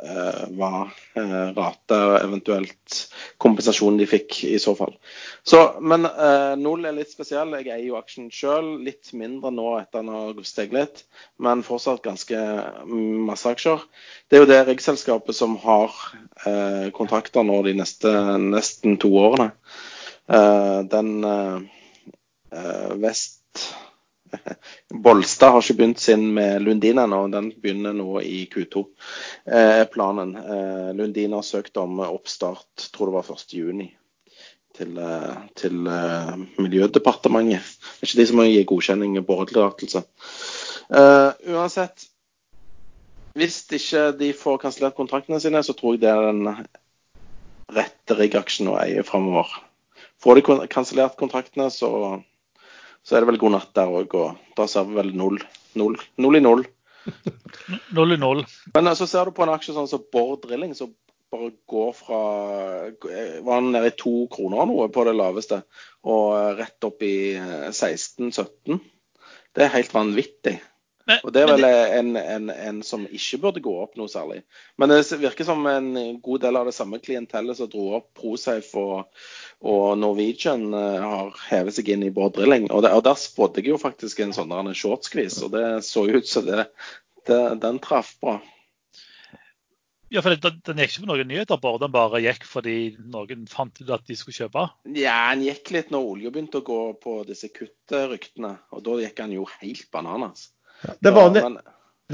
[0.06, 0.72] eh, hva
[1.18, 3.02] eh, rate eventuelt
[3.42, 4.94] kompensasjon de fikk i så fall.
[5.46, 7.54] Så, men eh, null er litt spesiell.
[7.58, 8.70] Jeg eier jo aksjen sjøl.
[8.84, 11.02] Litt mindre nå etter den har steget litt,
[11.42, 12.40] men fortsatt ganske
[13.28, 13.82] masse aksjer.
[14.28, 15.94] Det er jo det riggselskapet som har
[16.46, 18.12] eh, kontrakter nå de neste
[18.42, 19.50] nesten to årene.
[20.28, 21.60] Eh, den eh,
[22.52, 23.68] eh, Vest
[25.04, 27.22] Bolstad har ikke begynt sin med Lundin ennå.
[27.32, 28.84] Den begynner nå i Q2.
[29.46, 30.36] Eh, planen.
[30.36, 33.88] Eh, Lundin har søkt om oppstart, tror det var 1.6
[34.78, 37.64] til, eh, til eh, Miljødepartementet.
[37.82, 40.04] Det er ikke de som må gi godkjenning og boretillatelse.
[40.88, 42.06] Uh, uansett,
[43.36, 46.46] hvis ikke de får kansellert kontraktene sine, så tror jeg det er den
[47.76, 49.50] rette riggaksjen å eie framover.
[50.22, 51.90] får de kansellert kontraktene, så,
[53.02, 54.16] så, er det vel god natt der òg.
[54.16, 55.38] Og da ser vi vel null,
[55.78, 56.64] null, null i null.
[57.96, 58.42] Null i null.
[58.74, 60.90] Men så ser du på en aksje sånn som Bård Drilling, så
[61.30, 62.20] bare går fra
[63.42, 65.62] Var han nede i to kroner noe på det laveste,
[66.08, 68.80] og rett opp i 16-17.
[69.54, 70.58] Det er helt vanvittig.
[71.08, 71.76] Men, og det er vel det...
[71.96, 74.42] En, en, en, som ikke burde gå opp noe særlig.
[74.76, 75.88] Men det virker som en
[76.20, 79.22] god del av det samme klientellet som dro opp Prosafe og,
[79.64, 82.68] og Norwegian har hevet seg inn i Bård Drilling.
[82.68, 86.28] Og, det, og der spådde jeg jo faktisk en sånn shortskvis, og det så ut
[86.28, 86.68] som det,
[87.24, 88.36] det, den traff bra.
[90.08, 92.76] Ja, for den, den gikk ikke på noen nyheter, bare den bare gikk fordi
[93.12, 94.64] noen fant ut at de skulle kjøpe?
[94.96, 98.54] Ja, den gikk litt når olja begynte å gå på disse kuttryktene.
[98.72, 100.48] Og da gikk den jo helt bananas.
[100.84, 101.60] Ja, den, var ned,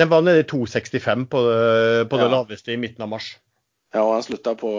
[0.01, 1.45] den var nede i 2,65 på,
[2.11, 3.35] på det laveste i midten av mars.
[3.95, 4.71] Ja, og han slutta på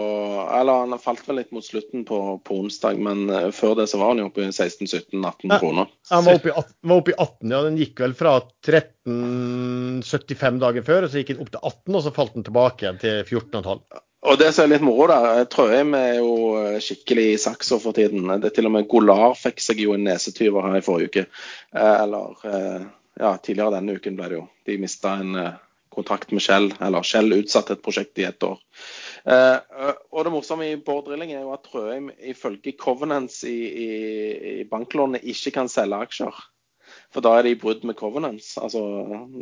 [0.52, 4.00] Eller han falt vel litt mot slutten på, på onsdag, men uh, før det så
[4.00, 5.88] var han jo oppe i 16-17-18 kroner.
[6.10, 7.62] Han var oppe, i, var oppe i 18, ja.
[7.64, 8.34] Den gikk vel fra
[8.68, 12.84] 13,75 dagen før, og så gikk den opp til 18, og så falt den tilbake
[12.84, 13.80] igjen til 14,5.
[14.26, 17.96] Og det som er litt moro, da Trøim er jo eh, skikkelig i saksa for
[17.96, 18.26] tiden.
[18.42, 21.28] Det er til og med Golar fikk seg jo en nesetyver her i forrige uke.
[21.72, 24.48] Eh, eller ja, tidligere denne uken ble det jo.
[24.66, 25.38] De mista en
[25.96, 28.58] kontrakt med Shell, eller Shell utsatte et prosjekt i ett år.
[29.26, 29.58] Uh,
[30.14, 33.88] og det morsomme i Bård Drilling er jo at Trøheim ifølge Covenants i, i,
[34.60, 36.44] i banklånet ikke kan selge aksjer.
[37.10, 38.82] For da er det i brudd med Covenants, altså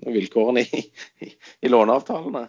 [0.08, 0.84] vilkårene i,
[1.26, 1.28] i,
[1.60, 2.46] i, låneavtalene.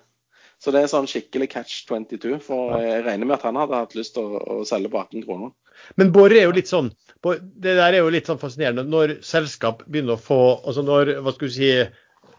[0.63, 2.37] Så det er sånn skikkelig catch 22.
[2.45, 5.25] For jeg regner med at han hadde hatt lyst til å, å selge på 18
[5.27, 5.51] kroner.
[5.99, 6.87] Men Bård er jo litt sånn
[7.19, 8.85] Det der er jo litt sånn fascinerende.
[8.87, 11.73] Når selskap begynner å få altså Når hva skal du si,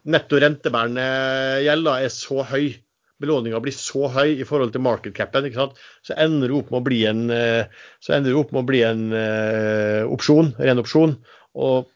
[0.08, 1.06] netto rentebærende
[1.66, 2.70] gjelda er så høy,
[3.22, 5.48] belåninga blir så høy i forhold til market capen,
[6.04, 7.64] så ender det opp med å bli en, eh,
[8.00, 11.16] så ender det opp med å bli en uh, opsjon, ren opsjon.
[11.56, 11.88] Og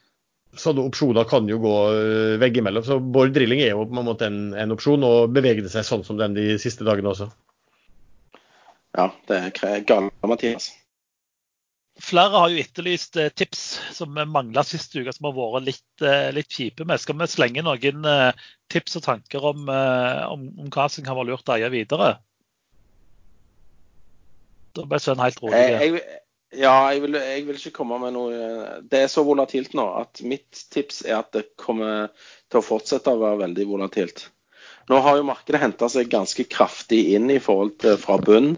[0.57, 2.85] sånne opsjoner kan jo gå uh, veggimellom.
[2.87, 5.87] Så Bård Drilling er jo på en måte en, en opsjon, og beveger det seg
[5.87, 7.29] sånn som den de siste dagene også.
[8.97, 10.73] Ja, det er galt, Mathias.
[11.99, 13.61] Flere har jo etterlyst eh, tips
[13.93, 17.01] som mangla sist uke, som har vært litt, eh, litt kjipe med.
[17.01, 21.33] Skal vi slenge noen eh, tips og tanker om, om, om hva som kan være
[21.33, 22.13] lurt å eie videre?
[24.71, 25.59] Da ble Sven helt rolig.
[25.59, 26.01] Jeg,
[26.55, 30.23] ja, jeg vil, jeg vil, ikke komme med noe Det er så volatilt nå at
[30.27, 32.09] mitt tips er at det kommer
[32.51, 34.29] til å fortsette å være veldig volatilt.
[34.91, 38.55] Nå har jo markedet henta seg ganske kraftig inn i forhold til fra bunn.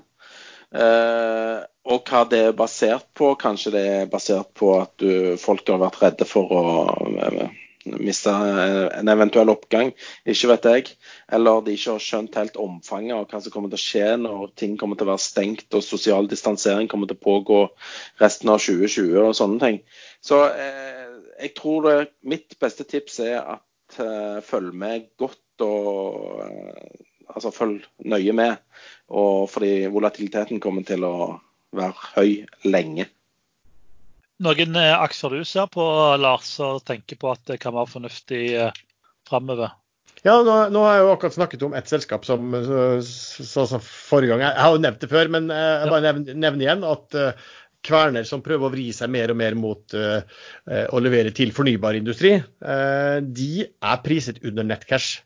[0.73, 3.34] Eh, og hva det er basert på.
[3.39, 6.63] Kanskje det er basert på at du, folk har vært redde for å
[7.27, 9.91] eh, miste en eventuell oppgang,
[10.29, 10.93] ikke vet jeg.
[11.36, 14.53] Eller de ikke har skjønt helt omfanget av hva som kommer til å skje når
[14.59, 17.61] ting kommer til å være stengt og sosial distansering kommer til å pågå
[18.23, 19.79] resten av 2020 og sånne ting.
[20.23, 21.07] Så eh,
[21.43, 27.01] jeg tror det, mitt beste tips er at eh, følg med godt og eh,
[27.34, 28.61] altså følg nøye med.
[29.13, 31.15] Og fordi volatiliteten kommer til å
[31.78, 32.32] være høy
[32.67, 33.09] lenge.
[34.43, 35.86] Noen eh, aksjer du ser på,
[36.19, 38.84] Lars, og tenker på at det kan være fornuftig eh,
[39.30, 39.76] framover?
[40.24, 44.32] Ja, nå, nå, har jeg jo akkurat snakket om ett selskap som sånn som forrige
[44.32, 44.45] gang.
[44.45, 47.51] Jeg har jo nevnt det før, men eh, jeg bare nevner, nevner igjen at uh,
[47.84, 50.24] Kverner som prøver å vri seg mer og mer mot uh,
[50.95, 55.19] å levere til fornybar industri, uh, de er priset under nettcash.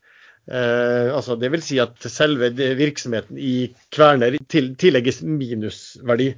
[0.47, 6.29] Eh, altså det vil si at selve virksomheten i Kverner til, tillegges minusverdi.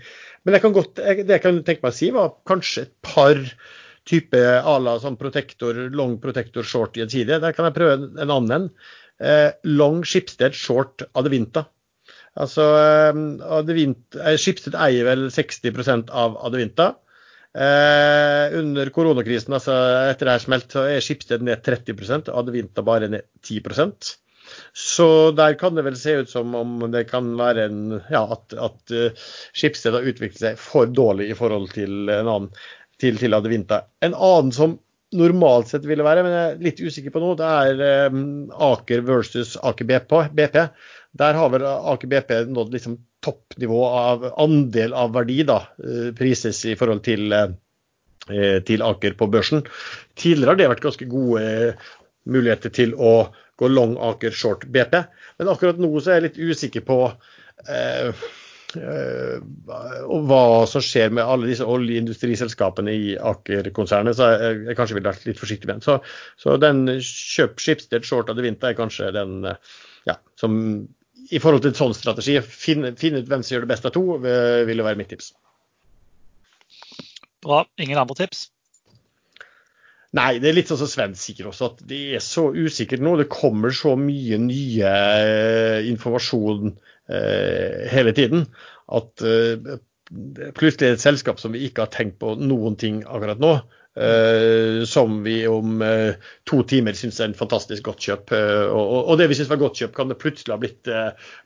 [0.44, 3.42] Men jeg godt, det jeg kan tenke meg å si, var kanskje et par
[4.10, 7.42] type à la sånn protektor, long protektor short i en side.
[7.44, 8.70] Der kan jeg prøve en annen.
[9.20, 11.68] Eh, long Schibsted short Adevinta.
[12.40, 13.20] Altså, eh,
[13.60, 16.96] Adevinta, eh, Schibsted eier vel 60% av Adevinta.
[17.58, 19.74] Eh, under koronakrisen, altså
[20.12, 24.12] etter det her smelt, så er Skipsted ned 30% Adevinta bare ned 10%
[24.78, 27.80] Så der kan det vel se ut som om det kan være en,
[28.12, 29.26] ja, at, at uh,
[29.58, 32.54] Skipsted har utviklet seg for dårlig i forhold til en annen,
[33.02, 33.82] til, til Adevinta.
[34.06, 34.78] En annen som
[35.18, 39.02] normalt sett ville være, men jeg er litt usikker på nå, det er um, Aker
[39.08, 39.90] versus Aker.
[39.90, 40.58] BP.
[41.18, 46.64] Der har vel Aker BP nådd liksom toppnivå av andel av verdi da, eh, prises
[46.66, 49.66] i forhold til, eh, til Aker på børsen.
[50.16, 51.74] Tidligere har det vært ganske gode eh,
[52.26, 54.96] muligheter til å gå long Aker short BP,
[55.40, 57.00] men akkurat nå så er jeg litt usikker på
[57.68, 58.12] eh,
[58.80, 59.40] eh,
[60.30, 64.16] hva som skjer med alle disse oljeindustriselskapene i Aker-konsernet.
[64.16, 65.88] Så jeg, jeg kanskje ville vært litt forsiktig med den.
[65.88, 66.00] Så,
[66.40, 69.42] så den kjøp Schibsted short av det vinter er kanskje den
[70.08, 70.88] ja, som
[71.30, 73.94] i forhold til en sånn strategi, finn, finn, ut hvem som gjør det best av
[73.96, 75.34] to, vil jo være mitt tips.
[77.46, 77.64] Bra.
[77.80, 78.48] Ingen andre tips?
[80.18, 83.14] Nei, det er litt sånn som Sven sier også, at det er så usikkert nå.
[83.20, 86.72] Det kommer så mye nye eh, informasjon
[87.14, 88.48] eh, hele tiden
[88.90, 89.76] at eh,
[90.58, 93.54] plutselig er det et selskap som vi ikke har tenkt på noen ting akkurat nå.
[93.98, 96.14] Eh, som vi om uh,
[96.48, 98.32] to timer syns er en fantastisk godt kjøp.
[98.32, 100.92] Uh, og, og, det vi syns var godt kjøp, kan det plutselig ha blitt,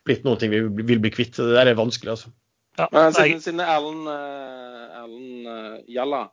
[0.06, 1.38] blitt noe vi vil bli kvitt.
[1.40, 2.34] Det der er vanskelig, altså.
[2.78, 6.24] Ja, Men siden, siden Erlend, Erlend Jalla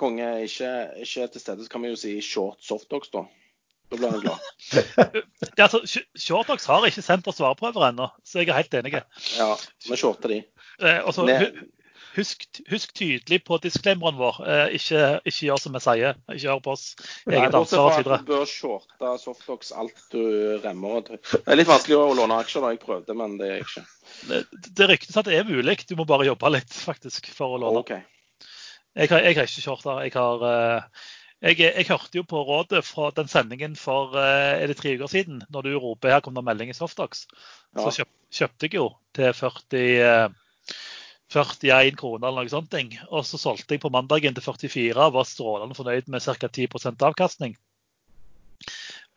[0.00, 0.70] konge ikke,
[1.02, 3.26] ikke er til stede, så kan vi jo si short softdogs, da.
[3.90, 4.38] Da blir han glad.
[5.58, 5.82] ja, altså,
[6.14, 9.00] Shortdogs har ikke sendt oss svareprøver ennå, så jeg er helt enig.
[9.34, 9.48] Ja,
[9.88, 10.38] vi shorter de.
[10.78, 11.26] Eh, også,
[12.16, 14.40] husk, husk, tydelig på disclaimeren vår.
[14.46, 16.18] Eh, ikke, ikke, gjør som vi sier.
[16.34, 16.84] Ikke hør på oss.
[17.30, 18.08] Eget ansvar osv.
[18.10, 20.22] Du bør shorte softdogs alt du
[20.64, 21.06] remmer.
[21.08, 23.84] Det er litt vanskelig å låne aksjer, da jeg prøvde, men det er ikke.
[24.30, 24.42] Det,
[24.80, 25.78] det ryktes at det er mulig.
[25.88, 27.84] Du må bare jobbe litt faktisk for å låne.
[27.84, 28.04] Okay.
[28.98, 29.96] Jeg har, jeg har ikke shorta.
[30.04, 31.08] Jeg, har, eh,
[31.46, 35.10] jeg, jeg, hørte jo på rådet fra den sendingen for eh, er det tre uker
[35.12, 37.26] siden, når du roper her kom det melding i Softdox.
[37.76, 37.84] Ja.
[37.84, 40.34] Så kjøp, kjøpte jeg jo til 40,
[41.30, 42.76] 41 eh, kroner eller noe sånt.
[43.08, 46.48] Og så solgte jeg på mandagen til 44 og var strålende fornøyd med ca.
[46.48, 47.58] 10% avkastning.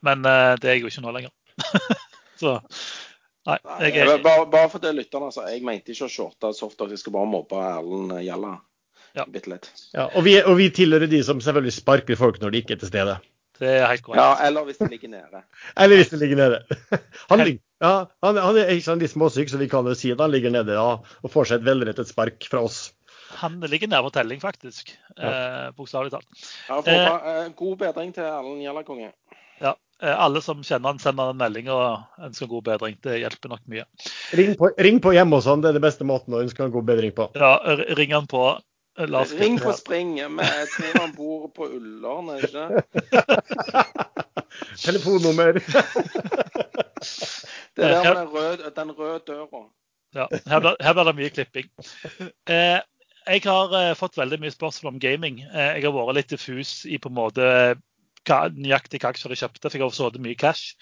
[0.04, 1.34] Men det er jeg jo ikke nå lenger.
[2.42, 2.60] så
[3.44, 4.22] Nei, jeg, er...
[4.24, 5.44] bare, bare for det lytterne, altså.
[5.52, 8.54] Jeg mente ikke å shorte softdog, jeg skal bare mobbe Erlend Gjalla.
[9.14, 9.26] Ja.
[9.30, 9.68] Bitte litt.
[9.92, 12.82] Ja, og, vi, og vi tilhører de som selvfølgelig sparker folk når de ikke er
[12.82, 13.18] til stede.
[13.60, 14.22] Det er helt korrekt.
[14.22, 15.44] Ja, eller hvis det ligger nede.
[15.82, 16.80] eller hvis det ligger nede.
[17.30, 17.44] Han,
[17.84, 17.94] ja,
[18.24, 20.54] han, han er ikke sånn litt småsyk, så vi kan jo si at han ligger
[20.54, 22.78] nede ja, og får seg et velrettet spark fra oss.
[23.42, 24.94] Han ligger nærmere på telling, faktisk.
[25.18, 25.32] Ja.
[25.32, 26.30] Eh, Bokstavelig talt.
[26.70, 29.12] Ja, for, eh, eh, god bedring til Erlend Gjellakonge.
[29.60, 29.74] Ja.
[30.04, 32.98] Eh, alle som kjenner han, sender en melding og ønsker god bedring.
[33.04, 33.86] Det hjelper nok mye.
[34.40, 36.74] Ring på, ring på hjemme hos han, det er det beste måten å ønske han
[36.74, 37.30] god bedring på.
[37.40, 37.58] Ja,
[37.98, 38.48] ring han på
[38.98, 40.32] Ring på springet.
[40.32, 42.84] med tre han bor på Ullern, ikke
[44.86, 45.54] Telefonnummer.
[47.76, 49.64] det er der med den røde, den røde døra.
[50.14, 50.60] Ja, her
[50.94, 51.70] blir, det mye klipping.
[52.46, 52.80] Eh,
[53.26, 55.42] jeg har eh, fått veldig mye spørsmål om gaming.
[55.42, 57.48] Eh, jeg har vært litt diffus i på en måte
[58.28, 60.78] hva, nøyaktig hva aksjer jeg kjøpte, for jeg har sittet mye cash.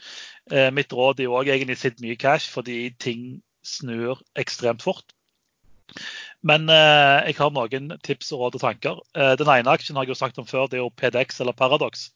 [0.51, 5.15] Eh, mitt råd er òg egentlig sitt mye cash, fordi ting snur ekstremt fort.
[6.41, 9.01] Men eh, jeg har noen tips og råd og tanker.
[9.17, 11.57] Eh, den ene aksjen har jeg jo sagt om før, det er jo PDX eller
[11.57, 12.09] Paradox.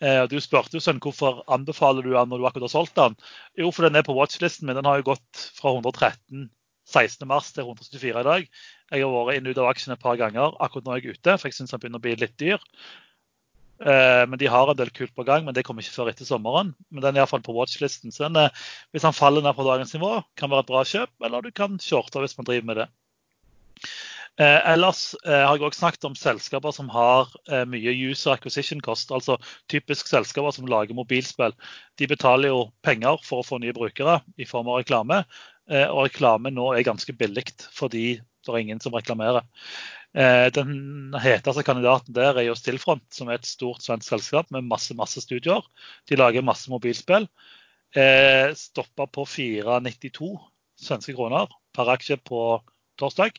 [0.00, 3.18] Eh, du spurte jo sønn hvorfor anbefaler du den når du akkurat har solgt den.
[3.58, 4.78] Jo, for den er på watchlisten min.
[4.78, 6.48] Den har jo gått fra 113
[6.88, 8.46] 16.3 til 174 i dag.
[8.88, 10.56] Jeg har vært inn ut av aksjen et par ganger.
[10.64, 12.62] Akkurat nå er jeg ute, for jeg syns den begynner å bli litt dyr.
[13.78, 16.28] Eh, men de har en del kult på gang, men det kommer ikke før etter
[16.28, 16.72] sommeren.
[16.88, 18.14] Men den er iallfall på watchlisten.
[18.14, 18.54] Så den,
[18.94, 21.76] hvis han faller ned på dagens nivå, kan være et bra kjøp, eller du kan
[21.82, 22.88] shorte hvis man driver med det.
[24.38, 28.80] Eh, ellers eh, har jeg også snakket om selskaper som har eh, mye user acquisition
[28.84, 29.10] cost.
[29.14, 29.34] Altså
[29.72, 31.56] typisk selskaper som lager mobilspill.
[31.98, 35.24] De betaler jo penger for å få nye brukere i form av reklame.
[35.70, 39.42] Eh, og reklame nå er ganske billig fordi det er ingen som reklamerer.
[40.14, 44.70] Eh, den heteste kandidaten der er jo Stillfront, som er et stort svensk selskap med
[44.70, 45.66] masse masse studioer.
[46.08, 47.26] De lager masse mobilspill.
[47.96, 50.30] Eh, Stoppa på 4,92
[50.78, 52.62] svenske kroner per aksje på
[53.00, 53.34] torsdag.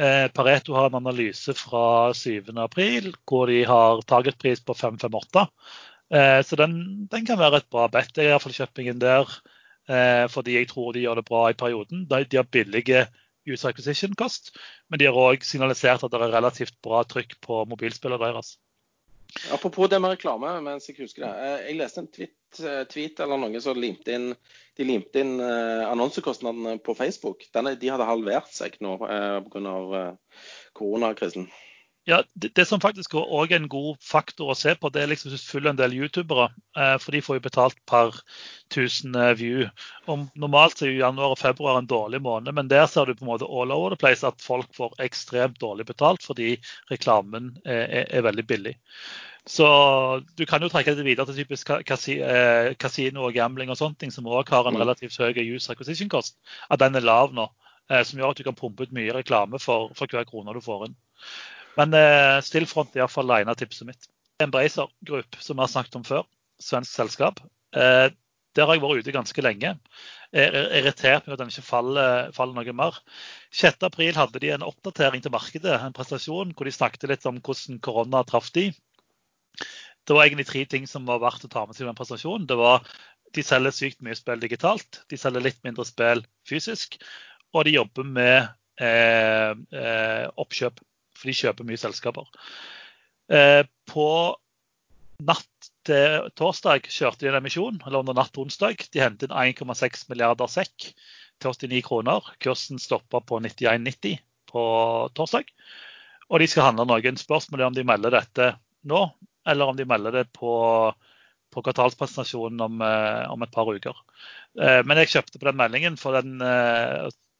[0.00, 5.46] Eh, Pareto har en analyse fra 7.4 hvor de har targetpris på 558.
[6.12, 8.16] Eh, så den, den, kan være et bra bet.
[8.16, 9.36] Jeg har iallfall kjøpt meg der
[9.88, 12.06] eh, fordi jeg tror de gjør det bra i perioden.
[12.08, 13.06] De, har billige
[13.48, 14.54] user acquisition cost,
[14.88, 18.56] men de har òg signalisert at det er relativt bra trykk på mobilspillene deres.
[19.52, 21.52] Apropos det med reklame, mens jeg husker det.
[21.66, 22.32] Jeg leste en tweet,
[22.90, 24.32] tweet eller noe som limte inn
[24.76, 27.44] de limte inn eh, annonsekostnadene på Facebook.
[27.54, 29.74] Denne, de hadde halvert seg nå eh, pga.
[29.98, 30.40] Eh,
[30.78, 31.50] koronakrisen.
[32.04, 35.10] Ja, det, det, som faktisk òg er en god faktor å se på, det er
[35.12, 36.48] liksom hvis du følger en del youtubere.
[36.74, 38.16] Eh, for de får jo betalt per
[38.72, 39.68] 1000 eh, view.
[40.10, 43.22] Og normalt er jo januar og februar en dårlig måned, men der ser du på
[43.22, 46.56] en måte all over the place at folk får ekstremt dårlig betalt fordi
[46.90, 48.74] reklamen er, er, er veldig billig.
[49.46, 49.66] Så
[50.38, 54.10] du kan jo trekke det videre til typisk kasino eh, og gambling og sånne ting,
[54.14, 54.82] som òg har en mm.
[54.82, 56.38] relativt høy user acquisition cost.
[56.70, 57.46] At den er lav nå.
[57.90, 60.62] Eh, som gjør at du kan pumpe ut mye reklame for, for hver krone du
[60.62, 60.94] får inn.
[61.78, 64.08] Men eh, Stillfront er iallfall av tipset mitt.
[64.42, 66.26] Embracer Group, som vi har snakket om før.
[66.62, 67.40] Svensk selskap.
[67.76, 68.08] Eh,
[68.52, 69.70] der har jeg vært ute ganske lenge.
[70.32, 72.98] Jeg er irritert med at den ikke faller, faller noe mer.
[73.56, 77.80] 6.4 hadde de en oppdatering til markedet, en prestasjon hvor de snakket litt om hvordan
[77.84, 78.70] korona traff de.
[80.02, 82.48] Det var egentlig tre ting som var verdt å ta med seg i den presentasjonen.
[82.48, 82.84] Det var
[83.32, 86.98] De selger sykt mye spill digitalt, de selger litt mindre spill fysisk,
[87.56, 90.82] og de jobber med eh, eh, oppkjøp
[91.22, 92.28] for de kjøper mye selskaper.
[93.32, 94.08] Eh, på
[95.22, 98.82] natt til torsdag kjørte de en emisjon, eller under natt til onsdag.
[98.90, 100.90] De hentet inn 1,6 milliarder sekk
[101.42, 102.34] til 89 kroner.
[102.42, 104.18] Kursen stoppa på 91,90
[104.50, 104.64] på
[105.16, 105.48] torsdag.
[106.32, 107.18] Og de skal handle noen.
[107.20, 108.52] Spørsmålet er om de melder dette
[108.88, 109.02] nå,
[109.48, 110.52] eller om de melder det på,
[111.52, 113.98] på kvartalspresentasjonen om, eh, om, et par uker.
[114.58, 116.42] Eh, men jeg kjøpte på den meldingen for den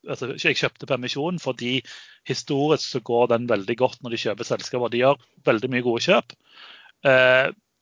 [0.08, 1.80] altså, Jeg kjøpte permisjonen, fordi
[2.28, 4.92] historisk så går den veldig godt når de kjøper selskaper.
[4.92, 6.36] De gjør veldig mye gode kjøp.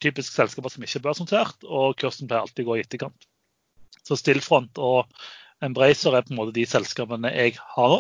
[0.01, 3.27] typisk selskaper som ikke er børsnotert, og kursen pleier alltid å gå i etterkant.
[4.01, 5.11] Så Stillfront og
[5.61, 7.97] Embracer er på en måte de selskapene jeg har.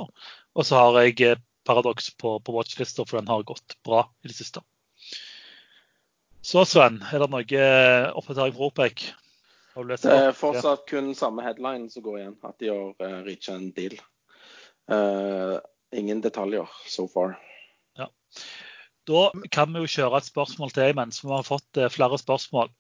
[0.57, 1.37] Og så har jeg
[1.68, 4.62] Paradox på, på watchlista, for den har gått bra i det siste.
[6.41, 7.64] Så Sven, er det noe
[8.16, 9.11] oppdatering fra OPEC?
[9.89, 13.70] Det er fortsatt kun samme headline som går igjen, at de har uh, reacha en
[13.76, 13.97] deal.
[14.91, 15.57] Uh,
[15.97, 17.39] ingen detaljer so far.
[17.99, 18.11] Ja.
[19.09, 22.70] Da kan vi jo kjøre et spørsmål til mens vi har fått flere spørsmål.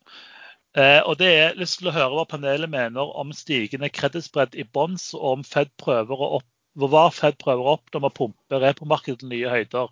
[0.78, 4.62] Eh, og det er lyst til å høre hva panelet mener om stigende kredittspredd i
[4.62, 6.46] bonds, og om Fed prøver å opp,
[6.78, 9.90] hva Fed prøver å oppnå med å pumpe repomarkedet til nye høyder.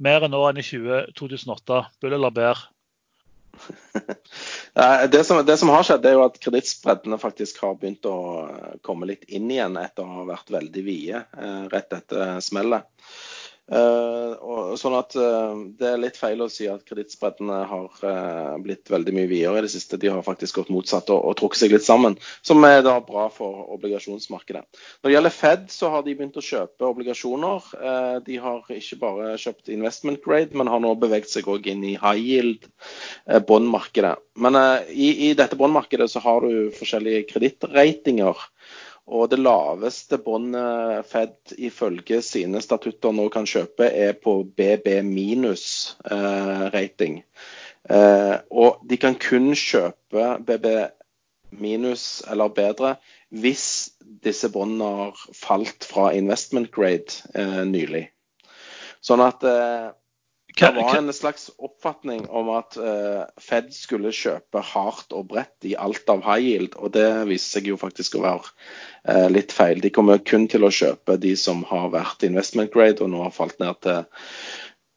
[0.00, 1.80] Mer enn nå enn i 20, 2008.
[2.02, 2.60] Bull eller bær?
[5.12, 8.16] det, som, det, som, har skjedd, er jo at kredittspreddene faktisk har begynt å
[8.86, 12.88] komme litt inn igjen etter å ha vært veldig vide eh, rett etter smellet.
[13.70, 18.56] Uh, og, sånn at uh, Det er litt feil å si at kredittspreddene har uh,
[18.58, 19.98] blitt veldig mye videre i det siste.
[20.00, 23.28] De har faktisk gått motsatt og, og trukket seg litt sammen, som er da bra
[23.30, 24.64] for obligasjonsmarkedet.
[24.98, 27.70] Når det gjelder Fed, så har de begynt å kjøpe obligasjoner.
[28.26, 31.94] de har ikke bare kjøpt investment grade, men har nå beveget seg òg inn i
[32.00, 32.66] high yield
[33.46, 34.16] bondmarkedet.
[34.40, 34.58] Men
[34.90, 38.48] i, i, dette bondmarkedet så har du forskjellige kredittratinger.
[39.10, 47.22] Og det laveste båndet Fed ifølge sine statutter nå kan kjøpe, er på BB minus-rating.
[47.88, 50.66] Eh, eh, og de kan kun kjøpe BB
[51.50, 52.94] minus eller bedre
[53.30, 53.90] hvis
[54.24, 58.08] disse båndene har falt fra investment grade eh, nylig.
[59.00, 59.90] Sånn at eh,
[60.60, 65.74] det var en slags oppfatning om at uh, Fed skulle kjøpe hardt og bredt i
[65.78, 68.50] alt av high yield, og det viser seg jo faktisk å være
[69.08, 69.80] uh, litt feil.
[69.80, 73.34] De kommer kun til å kjøpe de som har vært investment grade og nå har
[73.34, 74.02] falt ned til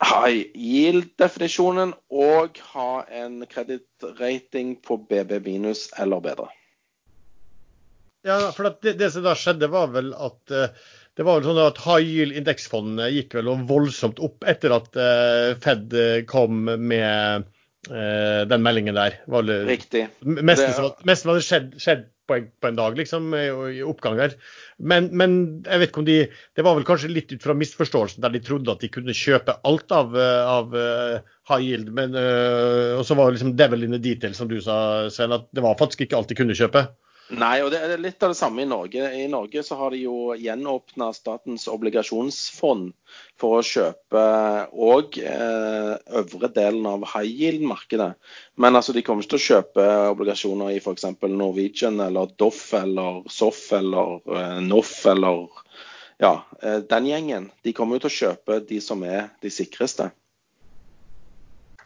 [0.04, 2.90] high yield-definisjonen, og ha
[3.24, 6.50] en kredittrating på BB minus eller bedre.
[8.24, 11.62] Ja, for det, det, som da skjedde, var vel at uh det var vel sånn
[11.62, 15.94] at High yield-indeksfondene gikk vel voldsomt opp etter at uh, Fed
[16.30, 17.46] kom med
[17.92, 19.20] uh, den meldingen der.
[19.30, 20.08] Var det, Riktig.
[20.26, 24.34] Mest som hadde skjedd, skjedd på, en, på, en, dag, liksom, i, oppgang der.
[24.82, 25.38] Men, men,
[25.68, 26.18] jeg vet ikke om de
[26.56, 29.60] Det var vel kanskje litt ut fra misforståelsen der de trodde at de kunne kjøpe
[29.70, 31.94] alt av, av high yield.
[31.94, 32.18] Men,
[32.98, 35.62] og så var det liksom devil in the detail, som du sa, Sven, at det
[35.62, 36.88] var faktisk ikke alt de kunne kjøpe.
[37.32, 39.06] Nei, og det er litt av det samme i Norge.
[39.16, 42.90] I Norge så har de jo gjenåpna Statens obligasjonsfond
[43.40, 44.24] for å kjøpe
[44.76, 48.10] òg eh, øvre delen av high yield-markedet.
[48.60, 51.08] Men altså, de kommer ikke til å kjøpe obligasjoner i f.eks.
[51.32, 55.48] Norwegian eller Doff eller Soff eller eh, Noff eller
[56.20, 57.50] ja, eh, den gjengen.
[57.64, 60.12] De kommer jo til å kjøpe de som er de sikreste.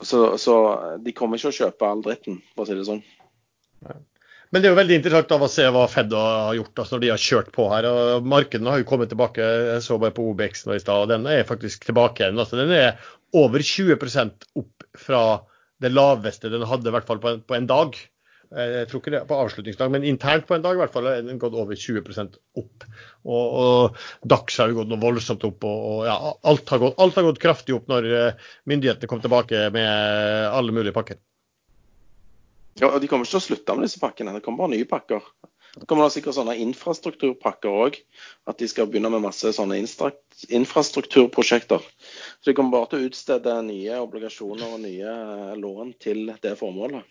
[0.02, 0.58] Så, så
[1.02, 3.06] de kommer ikke å kjøpe all dritten, for å si det sånn.
[4.52, 7.04] Men det er jo veldig interessant av å se hva Fed har gjort altså når
[7.04, 7.88] de har kjørt på her.
[7.89, 9.43] og Markedene har jo kommet tilbake.
[9.43, 12.39] Jeg så bare på OBX nå i stad, og den er faktisk tilbake igjen.
[12.39, 13.98] Altså, den er over 20
[14.62, 15.24] opp fra
[15.84, 18.00] det laveste den hadde, i hvert fall på en, på en, dag.
[18.48, 21.26] Jeg tror ikke det på avslutningsdag, men internt på en dag i hvert fall er
[21.28, 22.08] den gått over 20
[22.62, 22.88] opp.
[23.28, 25.68] Og, og DAX har jo gått noe voldsomt opp.
[25.68, 26.16] og, og ja,
[26.48, 30.76] alt, har gått, alt, har gått, kraftig opp når eh, myndighetene kom tilbake med alle
[30.80, 31.20] mulige pakker.
[32.78, 34.36] Ja, og De kommer ikke til å slutte med disse pakkene.
[34.36, 35.25] Det kommer bare nye pakker.
[35.78, 37.99] Det kommer da sikkert sånne infrastrukturpakker òg.
[38.49, 41.84] At de skal begynne med masse sånne infrastrukturprosjekter.
[41.84, 46.55] Så de kommer bare til å utstede nye obligasjoner og nye eh, lån til det
[46.59, 47.03] formålet.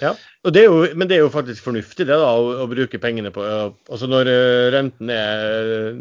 [0.00, 0.14] Ja,
[0.48, 3.42] det jo, Men det er jo faktisk fornuftig det da, å, å bruke pengene på
[3.44, 5.98] altså Når eh, renten er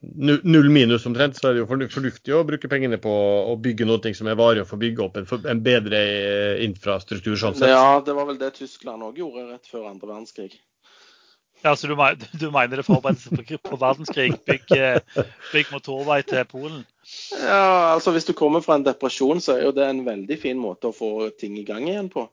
[0.00, 3.12] null minus omtrent, så er det jo fornuftig å bruke pengene på
[3.52, 7.36] å bygge noe som er varig, og få bygge opp en, en, bedre eh, infrastruktur.
[7.36, 7.68] sånn sett.
[7.68, 10.56] Ja, det var vel det Tyskland òg gjorde rett før andre verdenskrig.
[11.60, 11.96] Ja, så du,
[12.40, 14.32] du mener det forberedelse på, på verdenskrig?
[14.48, 16.84] Bygg, eh, bygg motorvei til Polen?
[17.36, 20.60] Ja, altså Hvis du kommer fra en depresjon, så er jo det en veldig fin
[20.60, 22.24] måte å få ting i gang igjen på.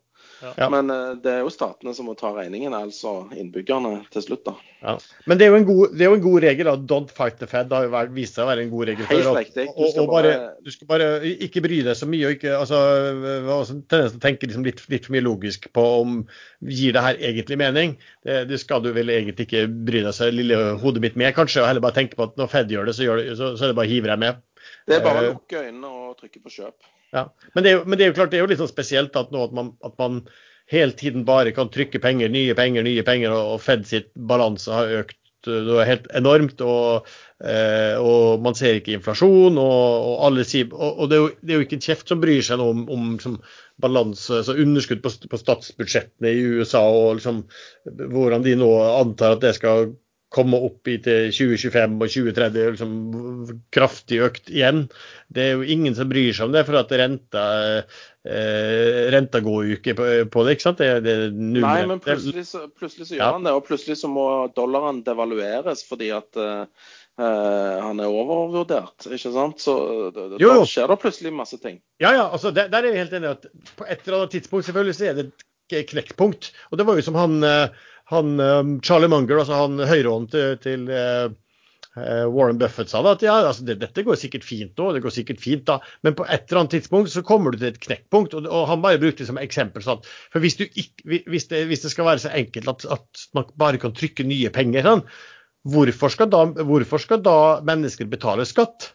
[0.44, 0.70] Ja.
[0.70, 4.54] Men eh, det er jo statene som må ta regningen, altså innbyggerne til slutt, da.
[4.84, 4.94] Ja.
[5.26, 6.68] Men det er, jo en god, det er jo en god regel.
[6.70, 7.70] da, Don't fight the Fed.
[7.72, 9.08] Det har jo vært, vist seg å være en god regel.
[9.10, 9.66] Helt før, og- riktig.
[9.74, 11.08] Du skal og bare, bare- du skal bare
[11.48, 12.26] ikke bry deg så mye.
[12.28, 12.82] og ikke, altså,
[13.26, 16.28] jeg tendens til å tenke liksom litt, litt for mye logisk på om
[16.62, 17.98] gir det her egentlig mening.
[18.24, 21.64] Det, det skal du vel egentlig ikke bry deg så lille hodet mitt med, kanskje.
[21.64, 23.66] og Heller bare tenke på at når Fed gjør det, så, gjør det, så, så
[23.66, 24.44] er det bare å hive deg med.
[24.88, 26.92] Det er bare Eh, å lukke øynene og trykke på kjøp.
[27.16, 27.28] Ja.
[27.54, 29.32] Men, det jo, men det er jo klart det er jo litt sånn spesielt at
[29.36, 30.22] nå at man, at man
[30.72, 34.72] hele tiden bare kan trykke penger, nye penger, nye penger, og og Fed sitt balanse
[34.74, 35.18] har økt
[35.48, 36.64] uh, det er helt enormt.
[36.64, 37.08] Og,
[37.44, 41.30] eh, og man ser ikke inflasjon, og, og alle sier Og, og det, er jo,
[41.42, 43.40] det er jo ikke en kjeft som bryr seg om, om som
[43.84, 47.44] balanse, altså underskudd på, på statsbudsjettene i USA, og liksom,
[47.86, 49.92] hvordan de nå antar at det skal
[50.34, 52.96] komme opp i til 2025 og 2030 liksom
[53.72, 54.82] kraftig økt igjen.
[55.32, 57.44] Det er jo ingen som bryr seg om det, for at renta,
[58.28, 60.58] eh, renta går jo ikke på, på det.
[60.58, 60.84] ikke sant?
[60.84, 63.32] Det, det Nei, men plutselig så, plutselig så gjør Ja.
[63.38, 63.56] han det.
[63.56, 66.64] Og plutselig så må dollaren devalueres fordi at eh,
[67.24, 69.08] eh, han er overvurdert.
[69.08, 69.64] ikke sant?
[69.64, 69.78] Så
[70.12, 70.68] da, da Jo, jo.
[70.68, 71.80] skjer det plutselig masse ting.
[72.04, 73.48] Ja, ja, altså der, der er jeg helt enig at
[73.80, 76.52] på et eller annet tidspunkt selvfølgelig så er det et knekkpunkt.
[76.72, 77.70] Og det var jo som han, eh,
[78.12, 81.28] han eh, Charlie Munger, altså han høyrehånden til, til eh,
[82.00, 85.04] eh, Warren Buffett sa da, at ja, altså det, dette går sikkert fint nå, det
[85.04, 87.82] går sikkert fint da, men på et eller annet tidspunkt så kommer du til et
[87.84, 88.38] knekkpunkt.
[88.38, 89.84] Og, og han bare brukte det som eksempel.
[89.84, 90.04] sånn,
[90.34, 93.50] for hvis, du ikke, hvis, det, hvis det skal være så enkelt at, at man
[93.60, 95.04] bare kan trykke nye penger, sånn,
[95.68, 98.94] hvorfor, skal da, hvorfor skal da mennesker betale skatt?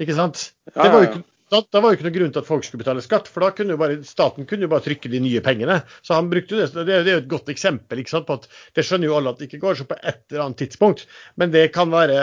[0.00, 0.54] Ikke sant?
[0.72, 2.84] Det var jo ikke, da, da var jo ikke noen grunn til at folk skulle
[2.84, 5.80] betale skatt, for da kunne jo bare, staten kunne jo bare trykke de nye pengene.
[6.06, 6.70] Så han brukte jo det.
[6.76, 8.46] Det, det er jo et godt eksempel ikke sant, på at
[8.78, 11.06] det skjønner jo alle at det ikke går så på et eller annet tidspunkt.
[11.40, 12.20] Men det kan være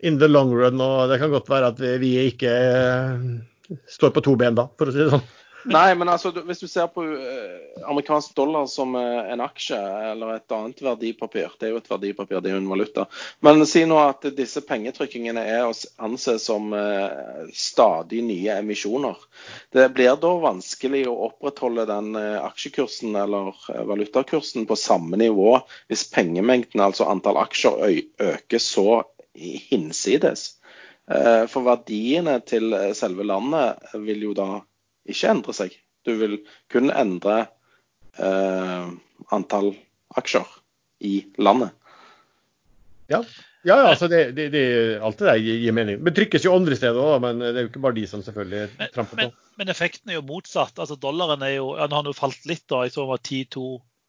[0.00, 3.30] in the long run, og det kan godt være at vi ikke eh,
[3.98, 5.28] står på to ben da, for å si det sånn.
[5.64, 9.78] Nei, men altså, hvis du ser på eh, amerikansk dollar som eh, en aksje
[10.10, 13.06] eller et annet verdipapir Det er jo et verdipapir, det er jo en valuta.
[13.44, 15.72] Men si nå at disse pengetrykkingene er å
[16.04, 19.16] anse som eh, stadig nye emisjoner.
[19.72, 23.56] Det blir da vanskelig å opprettholde den aksjekursen eller
[23.88, 25.56] valutakursen på samme nivå
[25.88, 29.02] hvis pengemengden, altså antall aksjer, øker så
[29.34, 30.46] hinsides.
[31.04, 34.48] For verdiene til selve landet vil jo da
[35.08, 35.74] ikke endre seg.
[36.04, 36.38] Du vil
[36.72, 37.46] kun endre
[38.20, 38.92] eh,
[39.34, 39.72] antall
[40.20, 40.46] aksjer
[41.04, 41.72] i landet.
[43.12, 43.20] Ja,
[43.64, 44.64] ja, ja, altså det, det, det,
[45.04, 46.02] alt det der gir, mening.
[46.04, 48.66] Det trykkes jo andre steder òg, men det er jo ikke bare de som selvfølgelig
[48.76, 49.22] Men, tramper på.
[49.22, 50.76] men, men effekten er jo motsatt.
[50.78, 53.12] altså Dollaren er jo, ja, nå har den jo falt litt, da, jeg så den
[53.14, 53.64] var 10-2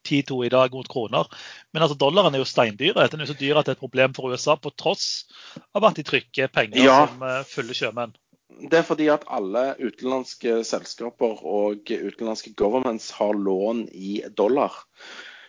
[0.06, 1.26] 10-2 i dag mot kroner.
[1.74, 3.08] Men altså dollaren er jo steindyre.
[3.10, 5.08] Den er jo så dyr at det er et problem for USA, på tross
[5.74, 7.00] av at de trykker penger Ja.
[7.08, 8.14] som uh, fulle sjømenn.
[8.50, 14.76] Det er fordi at alle utenlandske selskaper og utenlandske governments har lån i dollar.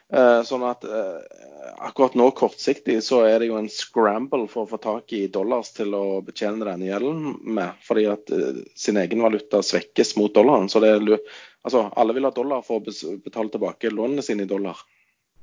[0.06, 1.42] Eh, Sånn at eh,
[1.82, 5.72] akkurat nå kortsiktig så er det jo en scramble for å få tak i dollars
[5.74, 7.76] til å betjene denne gjelden med.
[7.86, 10.70] Fordi at eh, sin egen valuta svekkes mot dollaren.
[10.72, 11.02] Så er,
[11.66, 14.80] altså, alle vil ha dollar for å betale tilbake lånene sine i dollar.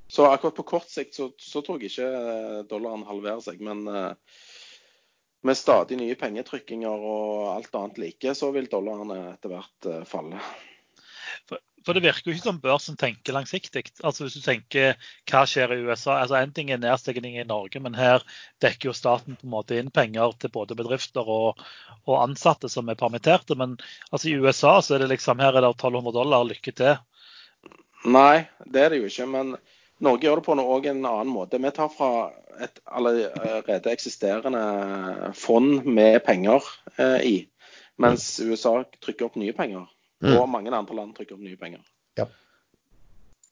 [0.07, 3.61] Så akkurat på kort sikt så, så tror jeg ikke dollaren halverer seg.
[3.63, 3.87] Men
[5.43, 10.39] med stadig nye pengetrykkinger og alt annet like, så vil dollarene etter hvert eh, falle.
[11.49, 13.83] For, for det virker jo ikke som børsen tenker langsiktig.
[14.05, 14.95] Altså Hvis du tenker
[15.29, 18.23] hva skjer i USA altså En ting er nedstigning i Norge, men her
[18.63, 21.59] dekker jo staten på en måte inn penger til både bedrifter og,
[22.07, 23.57] og ansatte som er permitterte.
[23.59, 23.75] Men
[24.11, 26.95] altså i USA så er det liksom her er det 1200 dollar, lykke til.
[28.03, 29.27] Nei, det er det jo ikke.
[29.35, 29.55] Men
[30.03, 31.59] Norge gjør det på også en annen måte.
[31.61, 32.31] Vi tar fra
[32.61, 36.65] et allerede eksisterende fond med penger
[36.97, 37.35] eh, i,
[38.01, 39.85] mens USA trykker opp nye penger.
[40.23, 40.37] Mm.
[40.37, 41.83] Og mange andre land trykker opp nye penger.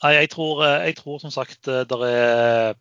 [0.01, 2.73] Nei, jeg tror, eh, jeg tror som sagt der er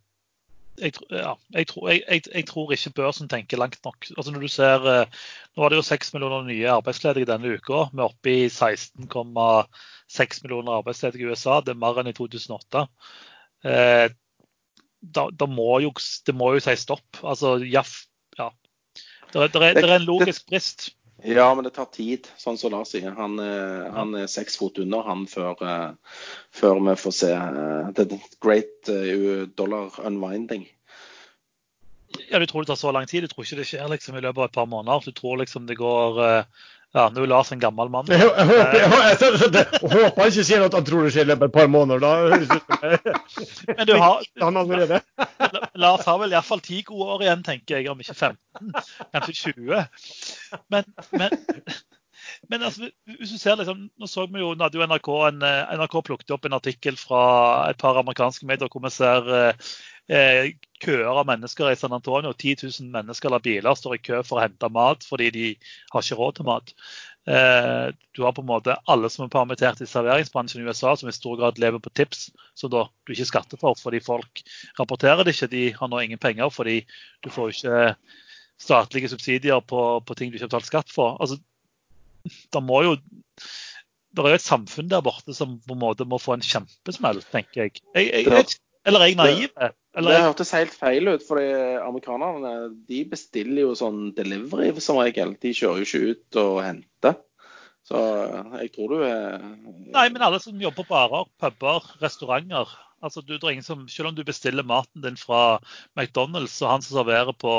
[0.81, 4.07] jeg, ja, jeg, tror, jeg, jeg, jeg tror ikke børsen tenker langt nok.
[4.17, 5.25] Altså når du ser, eh,
[5.57, 7.89] Nå var det jo 6 millioner nye arbeidsledige denne uka.
[7.93, 11.61] Vi er oppe i 16,6 millioner arbeidsledige i USA.
[11.61, 12.87] Det er mer enn i 2008.
[13.65, 14.07] Eh,
[15.01, 15.91] da, da må jo,
[16.27, 17.21] det må jo si stopp.
[17.25, 18.07] Altså, jaff,
[18.39, 18.51] ja.
[19.33, 20.91] Det, er- det, det en logisk brist.
[21.25, 23.13] Ja, men det tar tid, sånn som Lars sier.
[23.13, 26.17] Han, er- han er seks fot under han før, eh,
[26.57, 28.07] før vi får se eh, the
[28.41, 30.65] great eh, dollar unwinding.
[32.31, 33.23] Ja, Du tror det tar så lang tid?
[33.23, 35.05] Du tror ikke det skjer liksom i løpet av et par måneder?
[35.05, 36.45] Du tror liksom det går eh,
[36.91, 38.09] Ja, nå er Lars en gammel mann.
[38.11, 41.31] Jeg, håper, jeg, jeg, jeg, håper han ikke sier at han tror det skjer i
[41.31, 42.03] løpet av et par måneder.
[42.03, 42.65] Da høres ut
[43.79, 44.99] Men du har, han allerede.
[45.79, 48.75] Lars har vel iallfall ti gode år igjen, tenker jeg, om ikke 15,
[49.15, 49.87] kanskje 20.
[50.75, 51.39] Men, men,
[52.51, 55.41] Men altså, hvis du ser liksom, nå så vi jo, nå hadde jo NRK en,
[55.47, 57.23] eh, NRK plukket opp en artikkel fra
[57.71, 59.31] et par amerikanske medier hvor vi ser
[60.11, 60.51] eh,
[60.81, 62.33] køer av mennesker i San Antonio.
[62.33, 65.47] 10 000 mennesker eller biler står i kø for å hente mat fordi de
[65.93, 66.73] har ikke råd til mat.
[67.31, 67.87] Eh,
[68.17, 71.15] du har på en måte alle som er permittert i serveringsbransjen i USA, som i
[71.15, 74.43] stor grad lever på tips, som da du ikke skatter for fordi folk
[74.81, 75.53] rapporterer det ikke.
[75.53, 76.81] De har nå ingen penger fordi
[77.25, 77.85] du får ikke
[78.61, 81.21] statlige subsidier på, på ting du ikke har betalt skatt for.
[81.21, 81.39] Altså,
[82.25, 82.97] det må jo
[84.11, 87.23] det er jo et samfunn der borte som på en måte må få en kjempesmell,
[87.31, 87.79] tenker jeg.
[87.95, 89.49] jeg, jeg, jeg eller er jeg naiv?
[89.99, 90.15] Eller?
[90.15, 91.25] Det hørtes helt feil ut.
[91.27, 92.53] for Amerikanerne
[92.89, 95.35] de bestiller jo sånn delivery som regel.
[95.43, 97.19] De kjører jo ikke ut og henter.
[97.91, 97.99] Så
[98.61, 102.71] jeg tror du er Nei, men alle som jobber på barer, puber, restauranter.
[103.01, 105.59] Altså, du, som, selv om du bestiller maten din fra
[105.97, 107.55] McDonald's, og han som serverer på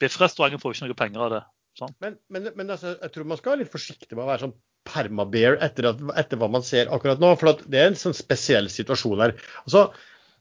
[0.00, 1.42] biffrestauranten, får ikke noe penger av det.
[1.76, 1.92] Sånn.
[2.00, 4.56] Men, men, men altså, jeg tror man skal være litt forsiktig med å være sånn
[4.86, 7.34] permabear etter, etter hva man ser akkurat nå.
[7.36, 9.34] For det er en sånn spesiell situasjon her.
[9.66, 9.88] Altså,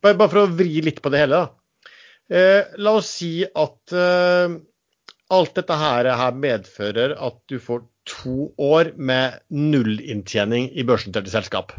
[0.05, 1.41] bare, bare, for å vri litt på det hele.
[1.41, 1.91] da.
[2.29, 4.55] Eh, la oss si at eh,
[5.35, 11.73] alt dette her, her, medfører at du får to år med nullinntjening i børsnoterte selskap.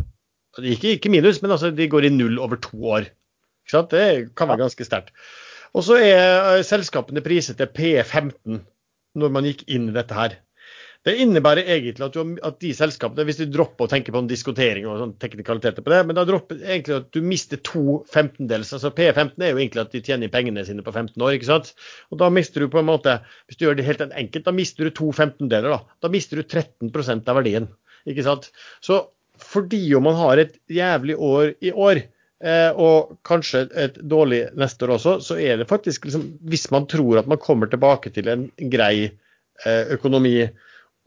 [0.56, 3.10] Ikke, ikke minus, men altså, de går i null over to år.
[3.66, 4.06] Det
[4.38, 5.12] kan være ganske sterkt.
[5.76, 8.62] Og så er eh, selskapene priset til P15
[9.16, 10.38] når man gikk inn i dette her.
[11.06, 14.30] Det innebærer egentlig at, du, at de selskapene, hvis du dropper å tenke på en
[14.30, 18.72] diskutering og sånn teknikaliteter på det, men da dropper egentlig at du mister to femtendels.
[18.74, 21.36] altså P15 er jo egentlig at de tjener pengene sine på 15 år.
[21.36, 21.70] ikke sant?
[22.10, 24.88] Og da mister du på en måte, hvis du gjør det helt enkelt, da mister
[24.90, 25.76] du to femtendeler.
[25.76, 27.70] Da Da mister du 13% av verdien.
[28.06, 28.50] ikke sant?
[28.82, 29.04] Så
[29.38, 32.02] fordi om man har et jævlig år i år,
[32.42, 36.86] eh, og kanskje et dårlig neste år også, så er det faktisk liksom Hvis man
[36.86, 39.12] tror at man kommer tilbake til en grei
[39.64, 40.48] eh, økonomi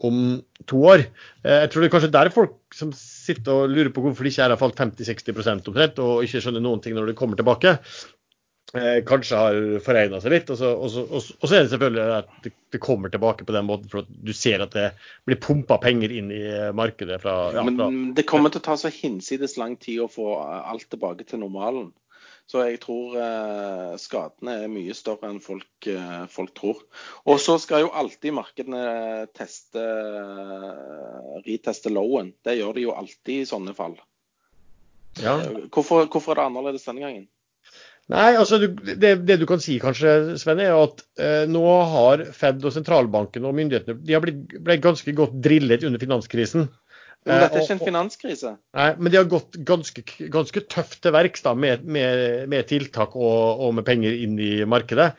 [0.06, 0.22] om
[0.70, 1.04] to år.
[1.44, 4.32] Eh, jeg tror det er kanskje der folk som sitter og lurer på hvorfor det
[4.34, 7.76] ikke er falt 50-60 omtrent, og ikke skjønner noen ting når de kommer tilbake.
[8.70, 10.50] Eh, kanskje har foregna seg litt.
[10.52, 13.56] Og så, og, så, og så, er det selvfølgelig at det, det, kommer tilbake på
[13.56, 14.92] den måten for at du ser at det
[15.26, 16.44] blir pumpa penger inn i
[16.76, 17.18] markedet.
[17.24, 20.36] Fra, ja, fra, Men det kommer til å ta så hinsides lang tid å få
[20.44, 21.90] alt tilbake til normalen.
[22.50, 26.80] Så jeg tror eh, skadene er mye større enn folk, eh, folk tror.
[27.30, 28.80] Og så skal jo alltid markedene
[29.38, 29.84] teste,
[31.46, 32.32] reteste lowen.
[32.42, 33.94] Det gjør de jo alltid i sånne fall.
[35.22, 35.36] Ja.
[35.70, 37.28] Hvorfor, hvorfor, er det annerledes denne gangen?
[38.10, 42.64] Nei, altså det, det, du kan si kanskje, Sven, er at eh, nå har Fed
[42.66, 46.66] og sentralbanken og myndighetene de har blitt, ble ganske godt drillet under finanskrisen.
[47.28, 48.50] Men dette er ikke en finanskrise?
[48.76, 53.60] Nei, men de har gått ganske, ganske tøft til verks med, med, med, tiltak og,
[53.60, 55.10] og, med penger inn i markedet.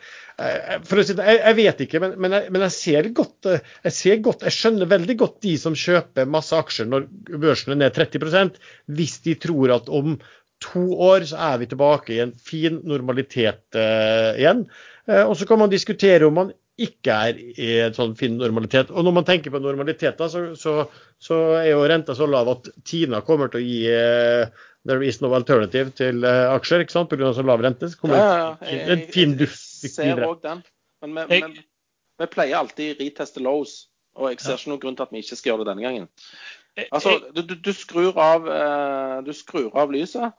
[0.42, 3.10] Eh, for å si det, jeg, jeg vet ikke, men, men, jeg, men jeg, ser
[3.22, 7.76] godt, jeg, ser godt, jeg skjønner veldig godt de som kjøper masse aksjer når børsen
[7.76, 8.58] er ned 30%
[8.98, 10.18] hvis de tror at om
[10.62, 14.68] to år så er vi tilbake i en fin normalitet uh, igjen.
[15.10, 16.52] Uh, og så kan man diskutere om man
[16.86, 18.92] ikke er i en sånn fin normalitet.
[18.92, 20.76] Og når man tenker på normaliteter, så, så,
[21.22, 25.22] så, er jo renta så lav at Tina kommer til å gi uh, there is
[25.22, 27.12] no alternative til uh, aksjer ikke sant?
[27.12, 27.34] pga.
[27.38, 27.92] så lav rente.
[27.92, 28.88] Så kommer ja, ja, ja.
[28.96, 29.62] en fin duft.
[29.86, 30.64] Jeg ser òg den.
[31.02, 31.66] Men vi, jeg, vi,
[32.22, 33.76] vi, pleier alltid reteste lows,
[34.18, 36.10] og jeg ser ikke noen grunn til at vi ikke skal gjøre det denne gangen.
[36.88, 40.38] Altså, du, du, du, skrur av, uh, du skrur av lyset.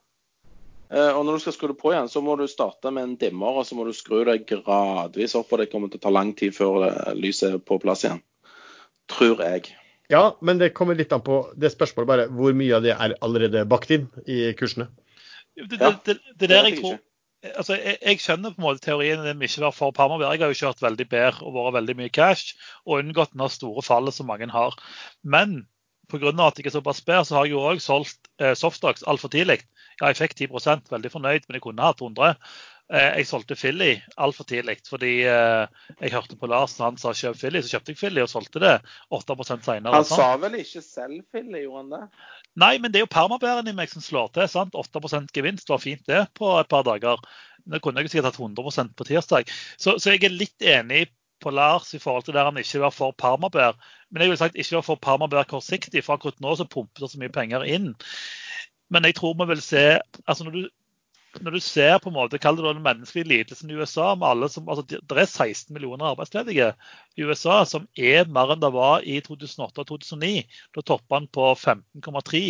[0.93, 3.14] Eh, og når du skal skru det på igjen, så må du starte med en
[3.20, 5.53] dimmer, og så må du skru det gradvis opp.
[5.53, 6.88] Og det kommer til å ta lang tid før
[7.18, 8.20] lyset er på plass igjen.
[9.12, 9.72] Tror jeg.
[10.12, 13.16] Ja, men det kommer litt an på det spørsmålet bare hvor mye av det er
[13.24, 14.90] allerede bakt inn i kursene.
[15.57, 17.01] Det, det, det, det der jeg tror
[17.51, 20.30] altså, jeg, jeg, skjønner på en måte teorien om ikke være for Parmaver.
[20.32, 23.84] Jeg har jo kjørt veldig bedre og vært veldig mye cash og unngått det store
[23.86, 24.76] fallet som mange har.
[25.22, 25.62] Men
[26.12, 26.32] pga.
[26.46, 29.62] at jeg er såpass spær, så har jeg jo òg solgt eh, Softox altfor tidlig.
[30.00, 32.34] Ja, jeg fikk 10 veldig fornøyd, men jeg kunne hatt 100
[32.92, 35.66] eh, Jeg solgte Philly altfor tidlig, fordi eh,
[36.00, 38.74] jeg hørte på Lars han sa kjøp Philly, så kjøpte jeg Philly og solgte det
[39.10, 39.94] 8 senere.
[39.94, 42.26] Han sa vel ikke selv Philly, gjorde han det?
[42.62, 44.48] Nei, men det er jo permabæren i meg som slår til.
[44.50, 44.76] sant?
[44.76, 47.20] 8% gevinst var fint det på et par dager.
[47.70, 49.50] Nå kunne jeg sikkert hatt 100% på tirsdag.
[49.78, 51.06] Så, så jeg er litt enig
[51.43, 53.74] på Lars i forhold til der han ikke var for Parmabær.
[54.11, 57.11] Men jeg vil sagt ikke var for Parmabær kortsiktig, for akkurat nå så pumper det
[57.12, 57.93] så mye penger inn.
[58.93, 59.84] Men jeg tror vi vil se
[60.26, 60.62] altså når du,
[61.40, 64.49] når du ser på en måte, kall det den menneskelige lidelsen i USA med alle
[64.53, 66.72] som, altså Det er 16 millioner arbeidsledige
[67.16, 70.43] i USA, som er mer enn det var i 2008 og 2009.
[70.76, 72.43] Da toppa han på 15,3.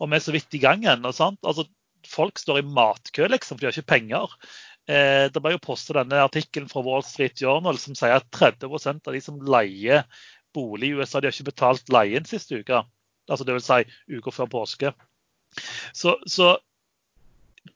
[0.00, 1.12] Og vi er så vidt i gang ennå.
[1.12, 1.68] Altså,
[2.08, 4.34] folk står i matkø, liksom, for de har ikke penger.
[4.90, 9.06] Eh, det ble jo postet denne artikkelen fra Wall Street Journal som sier at 30%
[9.06, 10.06] av de som leier
[10.56, 11.20] bolig i USA.
[11.20, 12.82] De har ikke betalt leien siste uke.
[13.30, 13.84] Altså vil si
[14.16, 14.90] uka før påske.
[15.94, 16.56] Så, så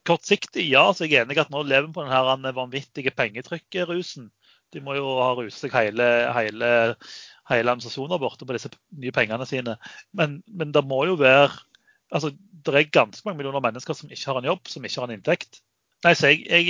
[0.08, 4.30] kortsiktig, ja, så jeg er enig at nå lever vi på den vanvittige pengetrykkrusen.
[4.74, 6.70] De må jo ha ruset seg hele, hele,
[7.50, 9.76] hele administrasjonen borte på disse nye pengene sine.
[10.16, 11.52] Men, men det må jo være
[12.10, 12.32] altså,
[12.64, 15.18] Det er ganske mange millioner mennesker som ikke har en jobb, som ikke har en
[15.18, 15.60] inntekt.
[16.04, 16.68] Nei, så jeg, jeg,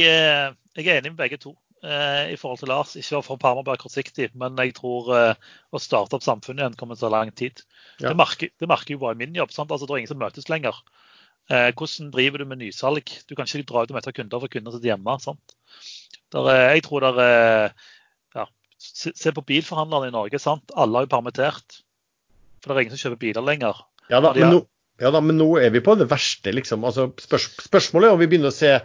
[0.78, 1.54] jeg er enig med begge to
[1.84, 2.94] eh, i forhold til Lars.
[2.98, 7.06] Ikke for Parmaberg kortsiktig, men jeg tror eh, å starte opp samfunnet igjen kommer til
[7.06, 7.64] å ta lang tid.
[7.98, 8.10] Ja.
[8.10, 9.54] Det, merker, det merker jo bare i min jobb.
[9.54, 9.72] Sant?
[9.74, 10.78] Altså, det er ingen som møtes lenger.
[11.52, 13.10] Eh, hvordan driver du med nysalg?
[13.28, 15.16] Du kan ikke dra ut og møte kunder for kunder sitter hjemme.
[15.24, 15.56] Sant?
[16.34, 17.74] Der, jeg tror der,
[18.34, 18.46] ja,
[18.84, 20.40] Se på bilforhandlerne i Norge.
[20.42, 20.72] Sant?
[20.76, 21.82] Alle har jo permittert.
[22.64, 23.82] For det er ingen som kjøper biler lenger.
[24.12, 24.64] Ja da, men nå,
[25.02, 26.84] ja da, men nå er vi på det verste, liksom.
[26.86, 28.76] Altså, spørs, spørsmålet er om vi begynner å se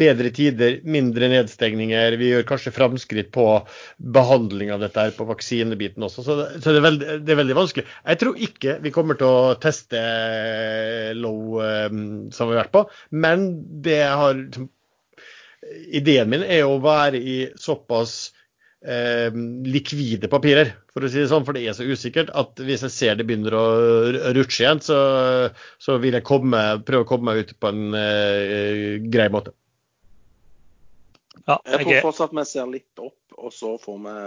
[0.00, 2.16] bedre tider, mindre nedstengninger.
[2.18, 3.46] Vi gjør kanskje framskritt på
[4.16, 6.26] behandling av dette her, på vaksinebiten også.
[6.26, 7.86] Så, det, så det, er veldig, det, er veldig, vanskelig.
[8.10, 10.02] Jeg tror ikke vi kommer til å teste
[11.20, 12.04] low um,
[12.34, 12.86] som vi har vært på,
[13.22, 13.50] men
[13.86, 14.46] det har
[15.94, 18.32] Ideen min er å være i såpass
[18.84, 19.34] eh,
[19.66, 22.94] likvide papirer, for å si det sånn, for det er så usikkert at hvis jeg
[22.94, 23.64] ser det begynner å
[24.36, 24.98] rutsje igjen, så,
[25.82, 29.54] så vil jeg komme, prøve å komme meg ut på en eh, grei måte.
[31.46, 34.18] Ja, jeg tror fortsatt vi ser litt opp, og så får vi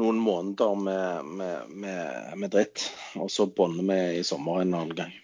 [0.00, 2.84] noen måneder med, med, med, med dritt.
[3.18, 5.16] Og så bånder vi i sommer en annen gang.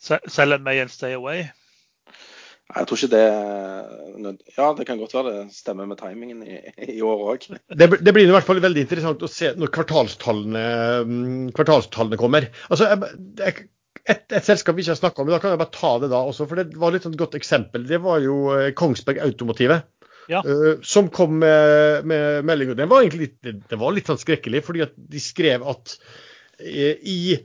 [0.00, 1.48] Selv om vi er en Stay Away?
[2.70, 6.60] Jeg tror ikke det Ja, det kan godt være det stemmer med timingen i,
[6.96, 7.46] i år òg.
[7.50, 10.64] Det, det, blir i hvert fall veldig interessant å se når kvartalstallene,
[11.08, 12.50] mm, kvartalstallene kommer.
[12.68, 12.90] Altså,
[13.40, 13.62] et,
[14.28, 16.46] et, selskap vi ikke har snakka om, da kan jeg bare ta det da også.
[16.50, 17.86] For det var litt sånn godt eksempel.
[17.88, 19.80] Det var jo eh, Kongsberg Automotive.
[20.30, 20.44] Ja.
[20.46, 22.76] Uh, som kom med, med melding.
[22.78, 26.94] Det var egentlig litt, det var litt sånn skrekkelig, fordi at de skrev at uh,
[27.02, 27.40] i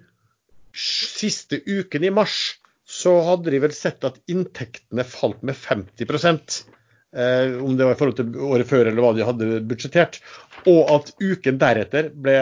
[0.75, 2.59] siste uken i mars
[2.95, 6.05] så hadde de vel sett at inntektene falt med 50
[7.15, 10.21] eh, om det var i forhold til året før eller hva de hadde budsjettert,
[10.71, 12.37] og at uken deretter ble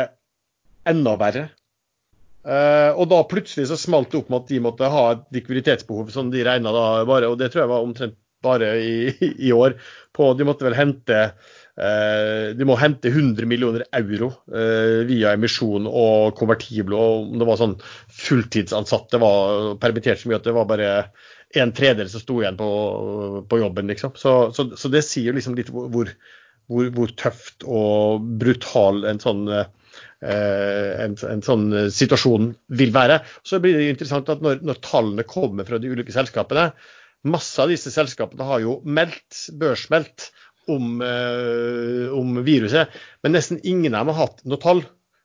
[0.89, 1.47] enda verre.
[2.43, 6.11] Eh, og da plutselig så smalt det opp med at de måtte ha et likviditetsbehov
[6.13, 8.95] som de regna da bare, og det tror jeg var omtrent bare i,
[9.47, 9.77] i år,
[10.13, 11.19] på De måtte vel hente
[11.73, 16.93] de må hente 100 millioner euro eh, via emisjon og konvertible.
[16.93, 17.77] og Om det var sånn
[18.13, 20.91] fulltidsansatte var permittert så mye at det var bare
[21.57, 22.69] en tredjedel som sto igjen på,
[23.49, 23.89] på jobben.
[23.89, 24.13] liksom.
[24.19, 26.11] Så, så, så, det sier liksom litt hvor,
[26.69, 29.65] hvor, hvor, tøft og brutal en sånn eh,
[30.23, 33.21] en, en, sånn situasjon vil være.
[33.45, 36.69] Så blir det interessant at når, når, tallene kommer fra de ulike selskapene,
[37.23, 40.29] masse av disse selskapene har jo meldt, børsmeldt
[40.71, 42.91] om, eh, om, viruset.
[43.23, 44.83] Men nesten ingen av dem har hatt noe tall.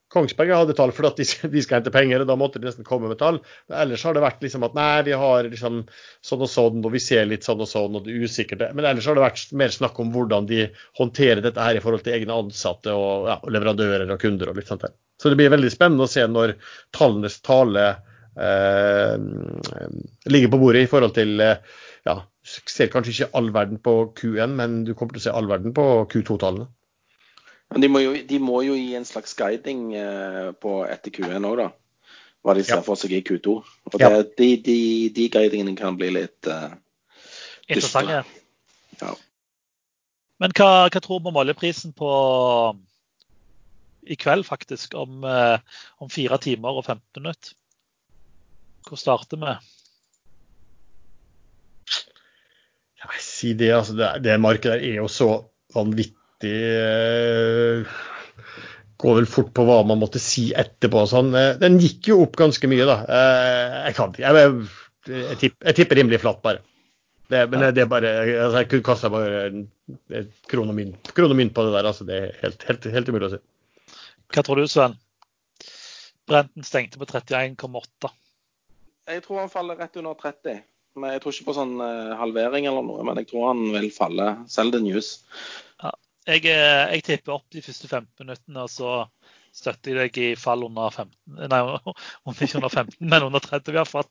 [0.08, 2.86] Kongsberg hadde tall for at de, de, skal hente penger, og da måtte de nesten
[2.86, 3.42] komme med tall.
[3.68, 5.82] Men ellers har det vært liksom at nei, vi har liksom
[6.24, 8.64] sånn og sånn, og vi ser litt sånn og sånn, og det er usikkert.
[8.72, 10.64] Men ellers har det vært mer snakk om hvordan de
[11.00, 14.72] håndterer dette her i forhold til egne ansatte og, ja, leverandører og kunder og litt
[14.72, 14.96] sånt der.
[15.20, 16.54] Så det blir veldig spennende å se når
[16.94, 17.86] tallenes tale
[18.38, 19.14] eh,
[20.30, 21.60] ligger på bordet i forhold til eh,
[22.08, 25.50] ja, ser kanskje ikke all verden på Q1, men du kommer til å se all
[25.50, 26.68] verden på Q2-tallene.
[27.68, 31.44] Men de må, jo, de må, jo, gi en slags guiding eh, på etter Q1
[31.44, 31.68] òg, da.
[32.46, 32.84] Hva de ser ja.
[32.86, 33.54] for seg i Q2.
[33.58, 34.22] Og det, ja.
[34.40, 34.78] de, de,
[35.12, 36.70] de, guidingene kan bli litt uh,
[37.68, 38.22] Interessante.
[39.02, 39.12] Ja.
[40.40, 42.10] Men hva, hva tror vi om oljeprisen på
[44.08, 44.94] i kveld, faktisk?
[44.96, 45.58] Om, uh,
[46.00, 47.52] om fire timer og 15 minutter?
[48.88, 49.52] Hvor starter vi?
[51.88, 55.30] Jeg si det, altså det, det markedet er jo så
[55.74, 57.98] vanvittig eh,
[58.98, 61.04] Går vel fort på hva man måtte si etterpå.
[61.06, 61.28] Sånn.
[61.60, 62.96] Den gikk jo opp ganske mye, da.
[63.06, 64.48] Eh, jeg kan ikke jeg,
[65.06, 66.64] jeg, jeg, tipper rimelig flatt, bare.
[67.30, 68.10] Det, men det er bare,
[68.40, 69.50] altså Jeg kunne kasta bare
[70.50, 70.78] kron og
[71.38, 71.90] mynt på det der.
[71.92, 73.40] altså Det er helt, helt, helt umulig å si.
[74.34, 74.98] Hva tror du, Sven?
[76.28, 78.10] Brenten stengte på 31,8.
[79.08, 80.58] Jeg tror han faller rett under 30.
[80.96, 83.90] Men jeg tror ikke på sånn uh, halvering eller noe, men jeg tror han vil
[83.94, 84.30] falle.
[84.50, 85.18] Selv the news.
[85.82, 85.92] Ja,
[86.28, 88.94] jeg, eh, jeg, tipper opp de første 15 minuttene, og så
[89.58, 91.12] støtter jeg deg i fall under 15.
[91.50, 91.60] Nei,
[92.44, 94.08] ikke under 15, men under 30 i hvert fall.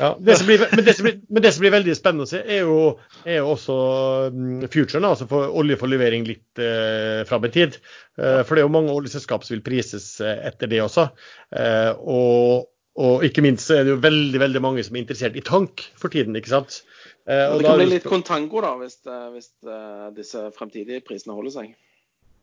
[0.00, 2.64] Ja, det blir, men, det blir, men, det som blir, veldig spennende å se, er
[2.68, 2.80] jo,
[3.24, 3.78] er jo også
[4.34, 5.08] mm, futuren.
[5.08, 7.80] Altså for olje for levering litt eh, fram i tid.
[8.20, 11.08] Eh, for det er jo mange oljeselskap som vil prises eh, etter det også.
[11.56, 12.68] Eh, og
[13.00, 15.86] og ikke minst så er det jo veldig veldig mange som er interessert i tank
[15.98, 16.36] for tiden.
[16.36, 16.82] ikke sant?
[17.28, 21.54] Eh, det kan bli litt kontango da, hvis, eh, hvis uh, disse fremtidige prisene holder
[21.54, 21.70] seg.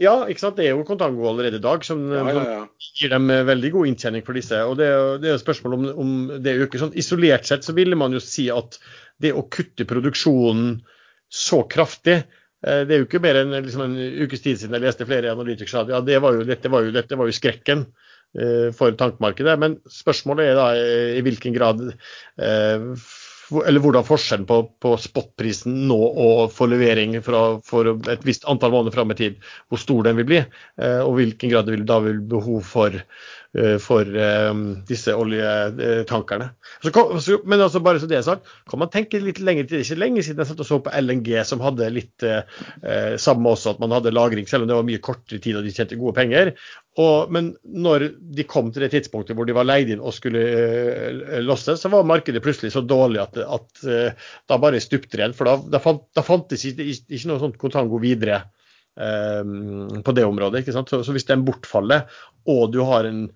[0.02, 0.60] Ja, ikke sant?
[0.60, 2.64] det er jo kontango allerede i dag som, Ja, ja, som ja.
[3.00, 4.60] gir dem eh, veldig god inntjening for disse.
[4.64, 6.12] og Det er jo det er jo spørsmål om, om
[6.46, 6.84] det øker.
[6.84, 8.78] Sånn, isolert sett så ville man jo si at
[9.22, 10.78] det å kutte produksjonen
[11.28, 12.22] så kraftig
[12.62, 15.70] Det er jo ikke mer enn liksom, en ukes tid siden jeg leste flere analytikere
[15.70, 17.84] sa at ja, det var jo, dette, var jo, dette var jo skrekken
[18.78, 19.56] for tankmarkedet.
[19.60, 22.92] Men spørsmålet er da eh, i hvilken grad eh,
[23.48, 28.74] eller hvordan forskjellen på, på spotprisen nå og for levering fra, for et visst antall
[28.74, 29.38] måneder fram i tid,
[29.70, 30.42] hvor stor den vil bli,
[30.84, 33.47] eh, og hvilken grad det vil, da vil behov for, eh,
[33.82, 34.54] for eh,
[34.90, 36.50] disse oljetankerne.
[36.84, 39.68] Så, kan- så, men altså bare så det er sagt, kan man tenke litt lenger
[39.72, 42.42] er ikke lenge siden jeg satt og så på LNG, som hadde litt eh,
[42.84, 45.66] eh, samme også, at man hadde lagring, selv om det var mye kortere tid og
[45.68, 46.54] de tjente gode penger.
[46.98, 48.08] Og, men når
[48.38, 51.92] de kom til det tidspunktet hvor de var leid inn og skulle eh, losses, så
[51.94, 55.38] var markedet plutselig så dårlig at, at eh, da bare stupte det igjen.
[55.38, 58.67] For da, da, fant, da fantes ikke, ikke noe sånt kontango videre eh,
[58.98, 60.64] på det området.
[60.64, 60.90] ikke sant?
[60.90, 62.08] Så, så hvis den bortfaller,
[62.50, 63.28] og du har en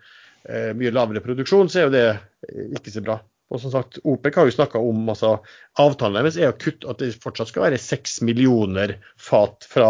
[0.48, 3.20] eh, mye lavere produksjon, så er jo det eh, ikke så bra.
[3.52, 5.36] Og som sagt, OPEC har jo snakka om altså,
[5.82, 9.90] Avtalen deres er å kutte at det fortsatt skal være 6 millioner fat fra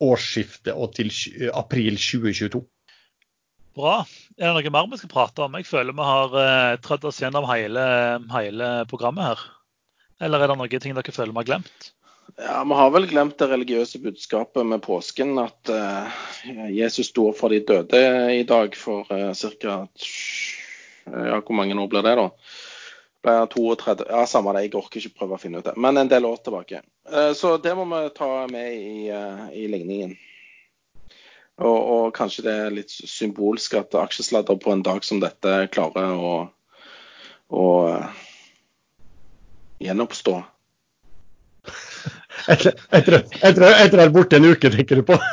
[0.00, 1.10] årsskiftet og til
[1.50, 2.62] april 2022.
[3.76, 4.00] Bra.
[4.38, 5.56] Er det noe mer vi skal prate om?
[5.58, 7.82] Jeg føler vi har eh, trødd oss gjennom hele,
[8.32, 9.48] hele programmet her.
[10.20, 11.90] Eller er det noen ting dere føler vi har glemt?
[12.36, 15.38] Ja, Vi har vel glemt det religiøse budskapet med påsken.
[15.42, 16.20] At uh,
[16.70, 18.02] Jesus sto opp for de døde
[18.36, 19.78] i dag for uh, ca.
[21.10, 22.28] Ja, hvor mange år blir det, da?
[23.20, 24.08] Ble jeg 32?
[24.08, 25.76] Ja, Samme det, jeg orker ikke prøve å finne ut det.
[25.76, 26.84] Men en del år tilbake.
[27.10, 30.16] Uh, så det må vi ta med i, uh, i ligningen.
[31.60, 36.14] Og, og kanskje det er litt symbolsk at aksjesladder på en dag som dette klarer
[36.16, 36.32] å,
[37.52, 38.22] å eh,
[39.84, 40.38] gjenoppstå.
[42.48, 45.18] Etter, etter, etter, etter å borte en uke, tenker du på?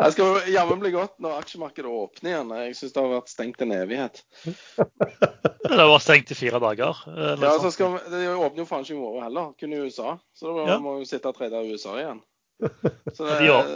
[0.00, 2.52] Det skal jammen bli godt når aksjemarkedet åpner igjen.
[2.56, 4.22] Jeg syns det har vært stengt en evighet.
[4.46, 7.02] Det har vært stengt i fire dager.
[7.10, 9.82] eh, Ja, så skal vi, Det åpner jo faen ikke i morgen heller, kun i
[9.82, 10.14] USA.
[10.32, 10.78] Så da Ja.
[10.80, 12.22] må vi jo sitte og trade i USA igjen.
[13.16, 13.68] Så det, de år.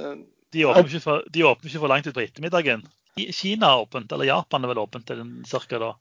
[0.55, 2.87] De åpner ikke for, de åpner ikke for langt ut på ettermiddagen.
[3.35, 5.21] Kina er åpent, eller Japan er vel åpent ca.
[5.51, 5.93] cirka da.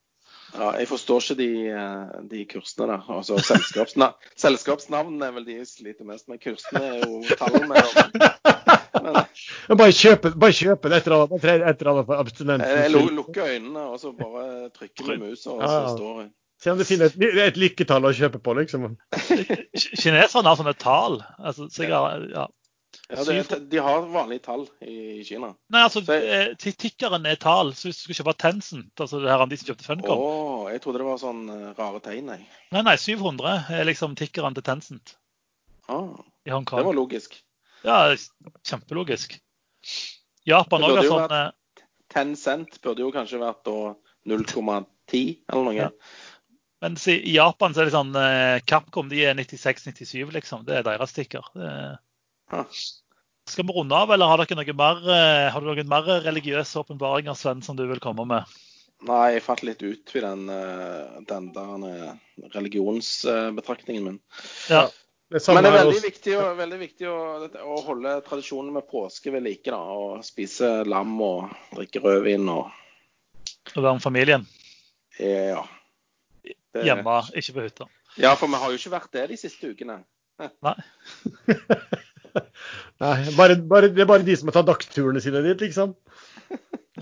[0.54, 3.06] Ja, jeg forstår ikke de, eh, de kursene der.
[3.18, 6.40] Altså selskapsna Selskapsnavnene er vel de jeg sliter mest med.
[6.44, 7.82] Kursene er jo tallene.
[9.04, 11.40] Men Bare kjøpe, bare kjøpe det etter alle,
[11.74, 15.92] etter for abstinensen jeg lukker øynene og så bare trykker med musa, og så Ja.
[15.98, 16.30] står jeg.
[16.64, 18.94] Se om du finner et, et lykketall å kjøpe på, liksom.
[19.28, 19.58] Ki-
[20.00, 21.18] Kineserne har sånne tall.
[21.40, 22.46] Altså, så jeg ja.
[23.12, 25.50] Ja, det, er- de har vanlige tall i Kina.
[25.70, 27.74] Nei, altså, Så- eh, tikkeren er tall.
[27.76, 30.98] Så hvis du skal kjøpe Tencent, altså det her, de som kjøpte Funcom jeg trodde
[31.02, 32.46] det var sånn eh, rare tegn, jeg.
[32.72, 35.16] Nei, nei, 700 er liksom tikkeren til Tencent
[35.90, 36.16] Ah,
[36.48, 36.80] i Hongkong.
[36.80, 37.36] det var logisk.
[37.84, 38.16] Ja,
[38.64, 39.36] kjempelogisk.
[40.48, 41.52] Japan òg har sånn
[42.14, 43.68] Tencent 10 burde jo kanskje vært
[44.26, 45.74] 0,10 eller noe.
[45.76, 45.90] Ja.
[46.84, 50.66] Mens i Japan så er det sånn eh, Capcom de er 96-97, liksom.
[50.68, 51.44] Det er deres stikker.
[51.56, 52.00] Det er...
[53.50, 56.80] Skal vi runde av, eller har dere noe mer, eh, har dere noen mer religiøse
[56.80, 58.54] åpenbaringer, Sven, som du vil komme med?
[59.04, 62.14] Nei, jeg falt litt ut i den, eh, den der eh,
[62.56, 64.20] religionsbetraktningen min.
[64.72, 64.86] Ja.
[65.34, 67.20] Det Men det er veldig viktig, å, veldig viktig å,
[67.66, 69.66] å holde tradisjonen med påske ved like.
[69.72, 72.72] da, Og spise lam og drikke rødvin og
[73.76, 74.44] og være med familien
[75.20, 75.64] eh, ja.
[76.44, 77.88] Det- hjemme, ikke på hytta.
[78.18, 80.04] Ja, for vi har jo ikke vært det de siste ukene.
[80.62, 80.76] Nei.
[83.04, 85.96] Nei, bare, bare, det er bare de som tatt dagsturene sine dit, liksom.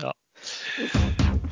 [0.00, 0.12] Ja.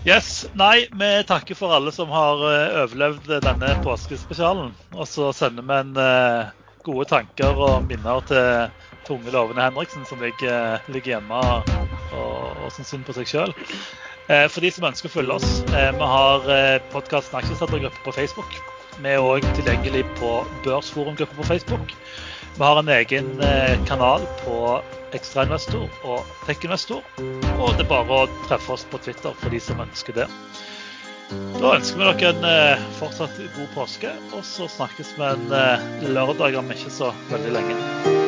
[0.08, 4.72] Yes, Nei, vi takker for alle som har eh, overlevd denne påskespesialen.
[4.96, 6.48] Og så sender vi en uh,
[6.86, 8.70] gode tanker og minner til
[9.04, 11.68] tunge, lovende Henriksen, som ligger, ligger hjemme og,
[12.16, 13.54] og syns synd på seg sjøl.
[14.30, 18.14] Uh, for de som ønsker å følge oss, uh, vi har eh, podkasten Aksjesettergruppe på
[18.16, 18.56] Facebook.
[19.00, 20.32] Vi er òg tilgjengelig på
[20.64, 21.94] Børsforumgruppe på Facebook.
[22.60, 24.82] Vi har en egen eh, kanal på
[25.16, 27.00] Ekstrainvestor og Tekinvestor.
[27.56, 30.28] Og det er bare å treffe oss på Twitter for de som ønsker det.
[31.56, 35.90] Da ønsker vi dere en eh, fortsatt god påske, og så snakkes vi en eh,
[36.12, 38.19] lørdag om ikke så veldig lenge.